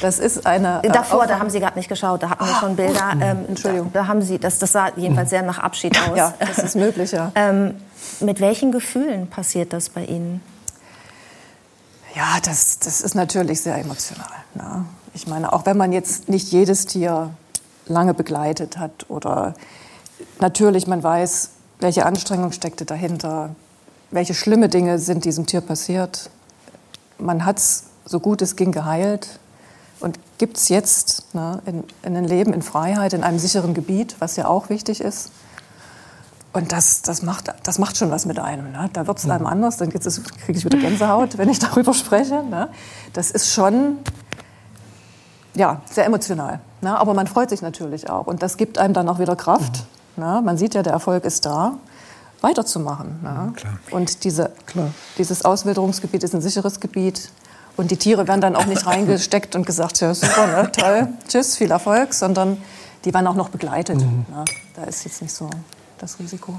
Das 0.00 0.18
ist 0.18 0.46
eine. 0.46 0.82
Äh, 0.82 0.88
Davor, 0.88 1.26
da 1.26 1.38
haben 1.38 1.50
Sie 1.50 1.60
gerade 1.60 1.76
nicht 1.76 1.88
geschaut, 1.88 2.22
da 2.22 2.30
hatten 2.30 2.44
wir 2.44 2.54
schon 2.54 2.76
Bilder. 2.76 3.12
Ähm, 3.20 3.44
Entschuldigung. 3.48 3.90
Da, 3.92 4.02
da, 4.02 4.06
haben 4.08 4.22
Sie, 4.22 4.38
das, 4.38 4.58
das 4.58 4.72
sah 4.72 4.90
jedenfalls 4.96 5.30
sehr 5.30 5.42
nach 5.42 5.58
Abschied 5.58 5.96
aus. 5.98 6.16
Ja, 6.16 6.34
das 6.38 6.58
ist 6.58 6.76
möglich, 6.76 7.12
ja. 7.12 7.32
ähm, 7.34 7.74
mit 8.20 8.40
welchen 8.40 8.72
Gefühlen 8.72 9.28
passiert 9.28 9.72
das 9.72 9.88
bei 9.88 10.04
Ihnen? 10.04 10.40
Ja, 12.14 12.38
das, 12.42 12.78
das 12.78 13.02
ist 13.02 13.14
natürlich 13.14 13.60
sehr 13.60 13.76
emotional. 13.76 14.26
Ne? 14.54 14.86
Ich 15.14 15.26
meine, 15.26 15.52
auch 15.52 15.66
wenn 15.66 15.76
man 15.76 15.92
jetzt 15.92 16.28
nicht 16.28 16.50
jedes 16.50 16.86
Tier 16.86 17.30
lange 17.86 18.14
begleitet 18.14 18.78
hat 18.78 19.06
oder 19.08 19.54
natürlich 20.40 20.86
man 20.86 21.02
weiß, 21.02 21.50
welche 21.80 22.06
Anstrengung 22.06 22.52
steckte 22.52 22.84
dahinter, 22.84 23.54
welche 24.10 24.34
schlimme 24.34 24.68
Dinge 24.68 24.98
sind 24.98 25.24
diesem 25.24 25.46
Tier 25.46 25.60
passiert. 25.60 26.30
Man 27.18 27.44
hat 27.44 27.58
es 27.58 27.84
so 28.04 28.20
gut 28.20 28.40
es 28.40 28.56
ging 28.56 28.72
geheilt 28.72 29.38
und 30.00 30.18
gibt 30.38 30.56
es 30.56 30.68
jetzt 30.68 31.34
ne, 31.34 31.62
in, 31.66 31.84
in 32.02 32.16
ein 32.16 32.24
Leben 32.24 32.52
in 32.52 32.62
Freiheit, 32.62 33.12
in 33.12 33.24
einem 33.24 33.38
sicheren 33.38 33.74
Gebiet, 33.74 34.16
was 34.18 34.36
ja 34.36 34.46
auch 34.46 34.68
wichtig 34.68 35.00
ist. 35.00 35.30
Und 36.52 36.72
das, 36.72 37.02
das, 37.02 37.22
macht, 37.22 37.52
das 37.64 37.78
macht 37.78 37.98
schon 37.98 38.10
was 38.10 38.24
mit 38.24 38.38
einem. 38.38 38.72
Ne? 38.72 38.88
Da 38.92 39.06
wird 39.06 39.18
es 39.18 39.28
einem 39.28 39.46
anders, 39.46 39.76
dann 39.76 39.90
kriege 39.90 40.08
ich 40.48 40.64
wieder 40.64 40.78
Gänsehaut, 40.78 41.36
wenn 41.36 41.50
ich 41.50 41.58
darüber 41.60 41.92
spreche. 41.92 42.42
Ne? 42.42 42.68
Das 43.12 43.30
ist 43.30 43.52
schon 43.52 43.98
ja, 45.54 45.82
sehr 45.90 46.06
emotional. 46.06 46.60
Ne? 46.80 46.98
Aber 46.98 47.14
man 47.14 47.26
freut 47.26 47.50
sich 47.50 47.62
natürlich 47.62 48.08
auch. 48.08 48.26
Und 48.26 48.42
das 48.42 48.56
gibt 48.56 48.78
einem 48.78 48.94
dann 48.94 49.08
auch 49.08 49.18
wieder 49.18 49.36
Kraft. 49.36 49.84
Mhm. 50.16 50.24
Ne? 50.24 50.42
Man 50.44 50.56
sieht 50.56 50.74
ja, 50.74 50.82
der 50.82 50.92
Erfolg 50.92 51.24
ist 51.24 51.44
da, 51.44 51.74
weiterzumachen. 52.40 53.20
Ne? 53.22 53.52
Ja, 53.62 53.78
und 53.90 54.24
diese, 54.24 54.52
klar. 54.66 54.90
dieses 55.18 55.44
Auswilderungsgebiet 55.44 56.22
ist 56.22 56.34
ein 56.34 56.40
sicheres 56.40 56.80
Gebiet. 56.80 57.30
Und 57.76 57.90
die 57.90 57.96
Tiere 57.96 58.26
werden 58.26 58.40
dann 58.40 58.56
auch 58.56 58.66
nicht 58.66 58.86
reingesteckt 58.86 59.54
und 59.54 59.66
gesagt, 59.66 60.00
ja, 60.00 60.14
super, 60.14 60.46
ne, 60.46 60.72
toll, 60.72 61.08
tschüss, 61.28 61.56
viel 61.56 61.70
Erfolg, 61.70 62.14
sondern 62.14 62.62
die 63.04 63.12
werden 63.12 63.26
auch 63.26 63.34
noch 63.34 63.50
begleitet. 63.50 63.96
Mhm. 63.96 64.26
Ne? 64.28 64.44
Da 64.74 64.84
ist 64.84 65.04
jetzt 65.04 65.22
nicht 65.22 65.32
so 65.32 65.50
das 65.98 66.18
Risiko. 66.18 66.54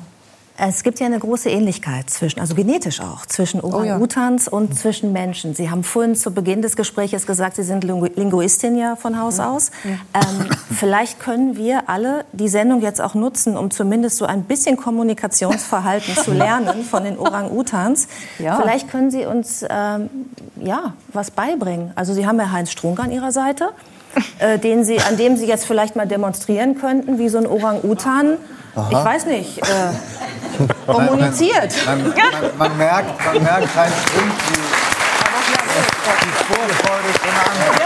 Es 0.60 0.82
gibt 0.82 1.00
ja 1.00 1.06
eine 1.06 1.20
große 1.20 1.50
Ähnlichkeit 1.50 2.10
zwischen, 2.10 2.40
also 2.40 2.56
genetisch 2.56 3.00
auch, 3.00 3.28
zwischen 3.28 3.62
Orang-Utans 3.62 4.48
oh 4.48 4.52
ja. 4.52 4.58
und 4.58 4.78
zwischen 4.78 5.14
Menschen. 5.14 5.54
Sie 5.54 5.70
haben 5.70 5.84
vorhin 5.84 6.16
zu 6.16 6.32
Beginn 6.32 6.64
des 6.64 6.76
Gesprächs 6.76 7.28
gesagt, 7.28 7.58
Sie 7.58 7.64
sind 7.64 7.84
Linguistin 7.84 8.76
ja 8.76 8.96
von 8.96 9.20
Haus 9.20 9.38
ja. 9.38 9.52
aus. 9.52 9.70
Ja. 9.84 9.92
Ähm, 10.20 10.50
vielleicht 10.76 11.20
können 11.20 11.58
wir 11.58 11.90
alle 11.90 12.26
die 12.32 12.48
Sendung 12.48 12.82
jetzt 12.82 13.02
auch 13.02 13.14
nutzen, 13.14 13.56
um 13.56 13.70
zumindest 13.70 14.18
so 14.18 14.26
ein 14.26 14.46
bisschen 14.46 14.78
Kommunikationsverhalten 14.78 16.16
zu 16.16 16.32
lernen 16.34 16.84
von 16.84 17.04
den 17.04 17.20
Orang-Utans. 17.20 18.08
Vielleicht 18.38 18.90
können 18.90 19.12
Sie 19.12 19.28
uns 19.28 19.64
ähm, 19.70 20.10
ja 20.60 20.94
was 21.14 21.30
beibringen. 21.30 21.92
Also 21.94 22.14
Sie 22.14 22.26
haben 22.26 22.40
ja 22.40 22.52
Heinz 22.52 22.72
Strunk 22.72 23.00
an 23.00 23.12
Ihrer 23.12 23.32
Seite. 23.32 23.70
Äh, 24.40 24.60
den 24.60 24.84
Sie, 24.84 25.00
an 25.02 25.18
dem 25.18 25.38
Sie 25.38 25.46
jetzt 25.46 25.66
vielleicht 25.66 25.96
mal 25.96 26.08
demonstrieren 26.08 26.80
könnten, 26.80 27.20
wie 27.20 27.30
so 27.30 27.38
ein 27.38 27.48
Orang-Utan 27.48 28.38
ich 28.92 28.98
weiß 28.98 29.26
nicht, 29.26 29.58
äh, 29.58 29.92
kommuniziert. 30.92 31.74
Man, 31.86 32.04
man, 32.04 32.14
man, 32.14 32.58
man, 32.58 32.78
merkt, 32.78 33.26
man 33.26 33.44
merkt 33.44 33.74
keinen 33.74 33.92
Grund, 33.92 34.34
wie, 34.50 34.58
die 36.24 36.44
Vorfreude 36.44 37.14
von 37.20 37.30
anderen. 37.30 37.78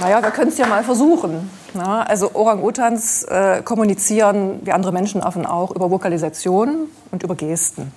Naja, 0.00 0.22
wir 0.22 0.30
können 0.30 0.50
es 0.50 0.58
ja 0.58 0.66
mal 0.66 0.84
versuchen. 0.84 1.50
Na, 1.74 2.02
also 2.02 2.34
Orang-Utans 2.34 3.22
äh, 3.24 3.62
kommunizieren, 3.62 4.60
wie 4.62 4.72
andere 4.72 4.92
Menschenaffen 4.92 5.46
auch, 5.46 5.70
über 5.70 5.90
Vokalisation 5.90 6.88
und 7.10 7.22
über 7.22 7.34
Gesten. 7.34 7.92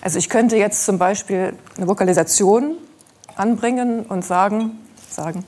Also 0.00 0.18
ich 0.18 0.30
könnte 0.30 0.56
jetzt 0.56 0.86
zum 0.86 0.98
Beispiel 0.98 1.52
eine 1.76 1.88
Vokalisation 1.88 2.76
anbringen 3.36 4.04
und 4.08 4.24
sagen, 4.24 4.78
sagen, 5.10 5.44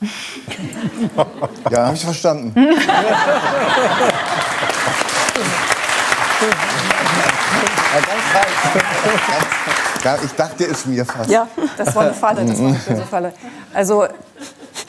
ja, 1.70 1.86
habe 1.86 1.96
ich 1.96 2.04
verstanden. 2.04 2.54
Ja, 10.04 10.16
ich 10.22 10.32
dachte 10.32 10.64
es 10.64 10.86
mir 10.86 11.04
fast. 11.04 11.30
Ja, 11.30 11.48
das 11.76 11.94
war 11.94 12.02
eine 12.04 12.14
Falle. 12.14 12.44
Das 12.44 12.58
war 12.60 12.68
eine 12.68 12.78
böse 12.78 13.02
Falle. 13.02 13.32
Also, 13.72 14.06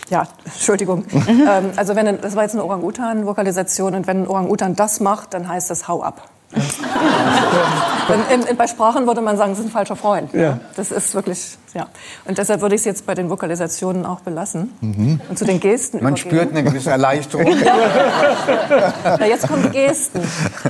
ja, 0.10 0.27
Entschuldigung. 0.46 1.06
Ähm, 1.27 1.72
also, 1.75 1.96
wenn, 1.96 2.22
das 2.22 2.36
war 2.36 2.44
jetzt 2.44 2.53
eine 2.53 2.63
Orang-Utan-Vokalisation. 2.63 3.96
Und 3.96 4.08
wenn 4.08 4.24
ein 4.24 4.27
Orang-Utan 4.27 4.75
das 4.75 5.00
macht, 5.00 5.34
dann 5.34 5.48
heißt 5.48 5.70
das 5.70 5.88
Hau 5.88 6.03
ab. 6.03 6.29
in, 8.33 8.43
in, 8.43 8.57
bei 8.57 8.67
Sprachen 8.67 9.07
würde 9.07 9.21
man 9.21 9.37
sagen, 9.37 9.51
das 9.51 9.59
ist 9.59 9.65
ein 9.65 9.71
falscher 9.71 9.95
Freund. 9.95 10.33
Ja. 10.33 10.59
Das 10.75 10.91
ist 10.91 11.13
wirklich, 11.15 11.57
ja. 11.73 11.87
Und 12.25 12.37
deshalb 12.37 12.61
würde 12.61 12.75
ich 12.75 12.81
es 12.81 12.85
jetzt 12.85 13.05
bei 13.05 13.15
den 13.15 13.29
Vokalisationen 13.29 14.05
auch 14.05 14.21
belassen. 14.21 14.73
Mhm. 14.81 15.21
Und 15.29 15.37
zu 15.37 15.45
den 15.45 15.59
Gesten 15.59 16.03
Man 16.03 16.15
übergehen. 16.15 16.31
spürt 16.31 16.51
eine 16.51 16.63
gewisse 16.63 16.91
Erleichterung. 16.91 17.45
Na, 19.03 19.25
jetzt 19.25 19.47
kommen 19.47 19.63
die 19.63 19.69
Gesten. 19.69 20.21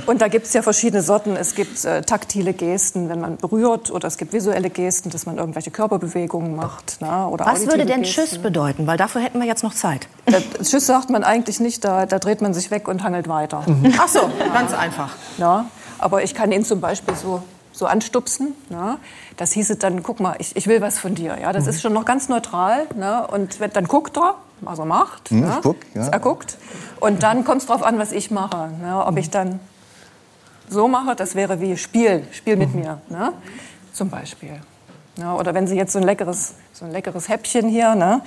Und 0.06 0.20
da 0.20 0.28
gibt 0.28 0.46
es 0.46 0.52
ja 0.52 0.62
verschiedene 0.62 1.02
Sorten. 1.02 1.36
Es 1.36 1.54
gibt 1.54 1.84
äh, 1.84 2.02
taktile 2.02 2.52
Gesten, 2.52 3.08
wenn 3.08 3.20
man 3.20 3.36
berührt, 3.36 3.90
oder 3.90 4.08
es 4.08 4.16
gibt 4.18 4.32
visuelle 4.32 4.70
Gesten, 4.70 5.10
dass 5.10 5.26
man 5.26 5.38
irgendwelche 5.38 5.70
Körperbewegungen 5.70 6.56
macht. 6.56 6.96
Na, 7.00 7.28
oder 7.28 7.46
Was 7.46 7.66
würde 7.66 7.84
denn 7.86 8.02
Gesten. 8.02 8.24
Tschüss 8.26 8.38
bedeuten? 8.38 8.86
Weil 8.86 8.96
dafür 8.96 9.20
hätten 9.20 9.38
wir 9.40 9.46
jetzt 9.46 9.62
noch 9.62 9.74
Zeit. 9.74 10.08
Äh, 10.26 10.40
Tschüss 10.62 10.86
sagt 10.86 11.10
man 11.10 11.24
eigentlich 11.24 11.60
nicht, 11.60 11.84
da, 11.84 12.06
da 12.06 12.18
dreht 12.18 12.40
man 12.42 12.54
sich 12.54 12.70
weg 12.70 12.88
und 12.88 13.02
hangelt 13.02 13.28
weiter. 13.28 13.62
Mhm. 13.66 13.94
Ach 13.98 14.08
so, 14.08 14.20
ganz 14.52 14.72
einfach. 14.74 15.10
Ja. 15.38 15.66
Aber 15.98 16.22
ich 16.22 16.34
kann 16.34 16.52
ihn 16.52 16.64
zum 16.64 16.80
Beispiel 16.80 17.14
so, 17.14 17.42
so 17.72 17.86
anstupsen. 17.86 18.54
Ne? 18.70 18.98
Das 19.36 19.52
hieße 19.52 19.76
dann, 19.76 20.02
guck 20.02 20.20
mal, 20.20 20.36
ich, 20.38 20.56
ich 20.56 20.66
will 20.66 20.80
was 20.80 20.98
von 20.98 21.14
dir. 21.14 21.38
Ja? 21.40 21.52
Das 21.52 21.64
mhm. 21.64 21.70
ist 21.70 21.82
schon 21.82 21.92
noch 21.92 22.04
ganz 22.04 22.28
neutral. 22.28 22.86
Ne? 22.96 23.26
Und 23.26 23.58
dann 23.74 23.86
guckt 23.86 24.16
er, 24.16 24.36
also 24.64 24.84
macht. 24.84 25.30
Mhm, 25.30 25.40
ne? 25.40 25.58
guck, 25.62 25.76
ja. 25.94 26.08
Er 26.08 26.20
guckt. 26.20 26.58
Und 27.00 27.22
dann 27.22 27.44
kommt 27.44 27.62
es 27.62 27.66
darauf 27.66 27.82
an, 27.82 27.98
was 27.98 28.12
ich 28.12 28.30
mache. 28.30 28.70
Ne? 28.80 29.04
Ob 29.04 29.16
ich 29.16 29.30
dann 29.30 29.60
so 30.68 30.88
mache, 30.88 31.14
das 31.16 31.34
wäre 31.34 31.60
wie 31.60 31.76
Spiel, 31.76 32.24
Spiel 32.32 32.56
mit 32.56 32.74
mhm. 32.74 32.80
mir. 32.80 33.00
Ne? 33.08 33.32
Zum 33.92 34.10
Beispiel. 34.10 34.60
Ja, 35.18 35.34
oder 35.34 35.52
wenn 35.52 35.66
Sie 35.66 35.76
jetzt 35.76 35.92
so 35.92 35.98
ein 35.98 36.04
leckeres, 36.04 36.54
so 36.72 36.84
ein 36.84 36.92
leckeres 36.92 37.28
Häppchen 37.28 37.68
hier 37.68 37.96
ne, 37.96 38.22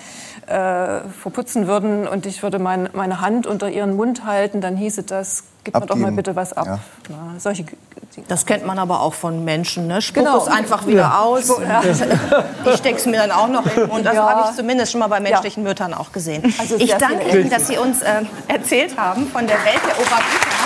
äh, 0.47 1.07
verputzen 1.09 1.65
würden 1.65 2.05
und 2.05 2.25
ich 2.25 2.43
würde 2.43 2.59
mein, 2.59 2.89
meine 2.93 3.21
Hand 3.21 3.47
unter 3.47 3.69
Ihren 3.69 3.95
Mund 3.95 4.25
halten, 4.25 4.59
dann 4.59 4.75
hieße 4.75 5.03
das, 5.03 5.45
gib 5.63 5.73
mir 5.73 5.85
doch 5.85 5.95
mal 5.95 6.11
bitte 6.11 6.35
was 6.35 6.51
ab. 6.51 6.65
Ja. 6.65 6.79
Na, 7.09 7.39
solche, 7.39 7.63
das 8.27 8.45
kennt 8.45 8.65
man 8.65 8.77
aber 8.77 8.99
auch 8.99 9.13
von 9.13 9.45
Menschen. 9.45 9.87
Ne? 9.87 10.01
Spuck 10.01 10.25
genau. 10.25 10.37
es 10.37 10.49
einfach 10.49 10.85
wieder 10.85 11.01
ja. 11.01 11.19
aus. 11.19 11.47
Ja. 11.47 11.81
Ich 12.65 12.77
stecke 12.77 12.97
es 12.97 13.05
mir 13.05 13.17
dann 13.17 13.31
auch 13.31 13.47
noch 13.47 13.65
in 13.65 13.71
den 13.71 13.87
Mund. 13.87 14.05
Das 14.05 14.15
ja. 14.15 14.29
habe 14.29 14.49
ich 14.49 14.55
zumindest 14.55 14.91
schon 14.91 14.99
mal 14.99 15.07
bei 15.07 15.19
menschlichen 15.19 15.63
Müttern 15.63 15.93
auch 15.93 16.11
gesehen. 16.11 16.53
Also 16.59 16.75
ich 16.75 16.93
danke 16.93 17.29
Ihnen, 17.29 17.49
dass 17.49 17.67
Sie 17.67 17.77
uns 17.77 18.01
äh, 18.01 18.23
erzählt 18.47 18.97
haben 18.97 19.27
von 19.27 19.47
der 19.47 19.57
Welt 19.57 19.81
der 19.87 19.95
Obergüter. 19.95 20.60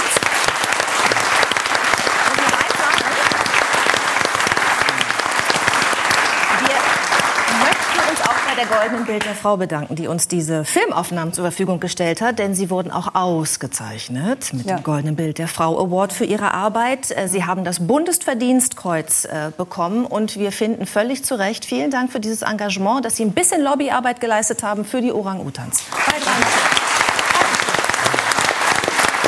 Der 8.58 8.66
Goldenen 8.66 9.06
Bild 9.06 9.26
der 9.26 9.36
Frau 9.36 9.58
bedanken, 9.58 9.96
die 9.96 10.08
uns 10.08 10.28
diese 10.28 10.64
Filmaufnahmen 10.64 11.34
zur 11.34 11.44
Verfügung 11.44 11.80
gestellt 11.80 12.22
hat, 12.22 12.40
denn 12.40 12.56
sie 12.56 12.70
wurden 12.70 12.90
auch 12.90 13.14
ausgezeichnet 13.14 14.54
mit 14.54 14.66
ja. 14.66 14.78
dem 14.78 14.84
Goldenen 14.84 15.16
Bild 15.16 15.38
der 15.38 15.48
Frau 15.48 15.78
Award 15.78 16.14
für 16.14 16.26
ihre 16.26 16.54
Arbeit. 16.54 17.12
Äh, 17.16 17.28
sie 17.28 17.44
haben 17.44 17.64
das 17.64 17.86
Bundesverdienstkreuz 17.86 19.26
äh, 19.26 19.52
bekommen 19.58 20.06
und 20.06 20.38
wir 20.38 20.52
finden 20.52 20.86
völlig 20.86 21.26
zu 21.26 21.36
Recht, 21.36 21.66
vielen 21.66 21.92
Dank 21.92 22.12
für 22.12 22.20
dieses 22.20 22.44
Engagement, 22.44 23.04
dass 23.04 23.18
Sie 23.18 23.24
ein 23.24 23.34
bisschen 23.34 23.62
Lobbyarbeit 23.62 24.22
geleistet 24.22 24.64
haben 24.64 24.86
für 24.86 25.02
die 25.02 25.12
Orang-Utans. 25.12 25.84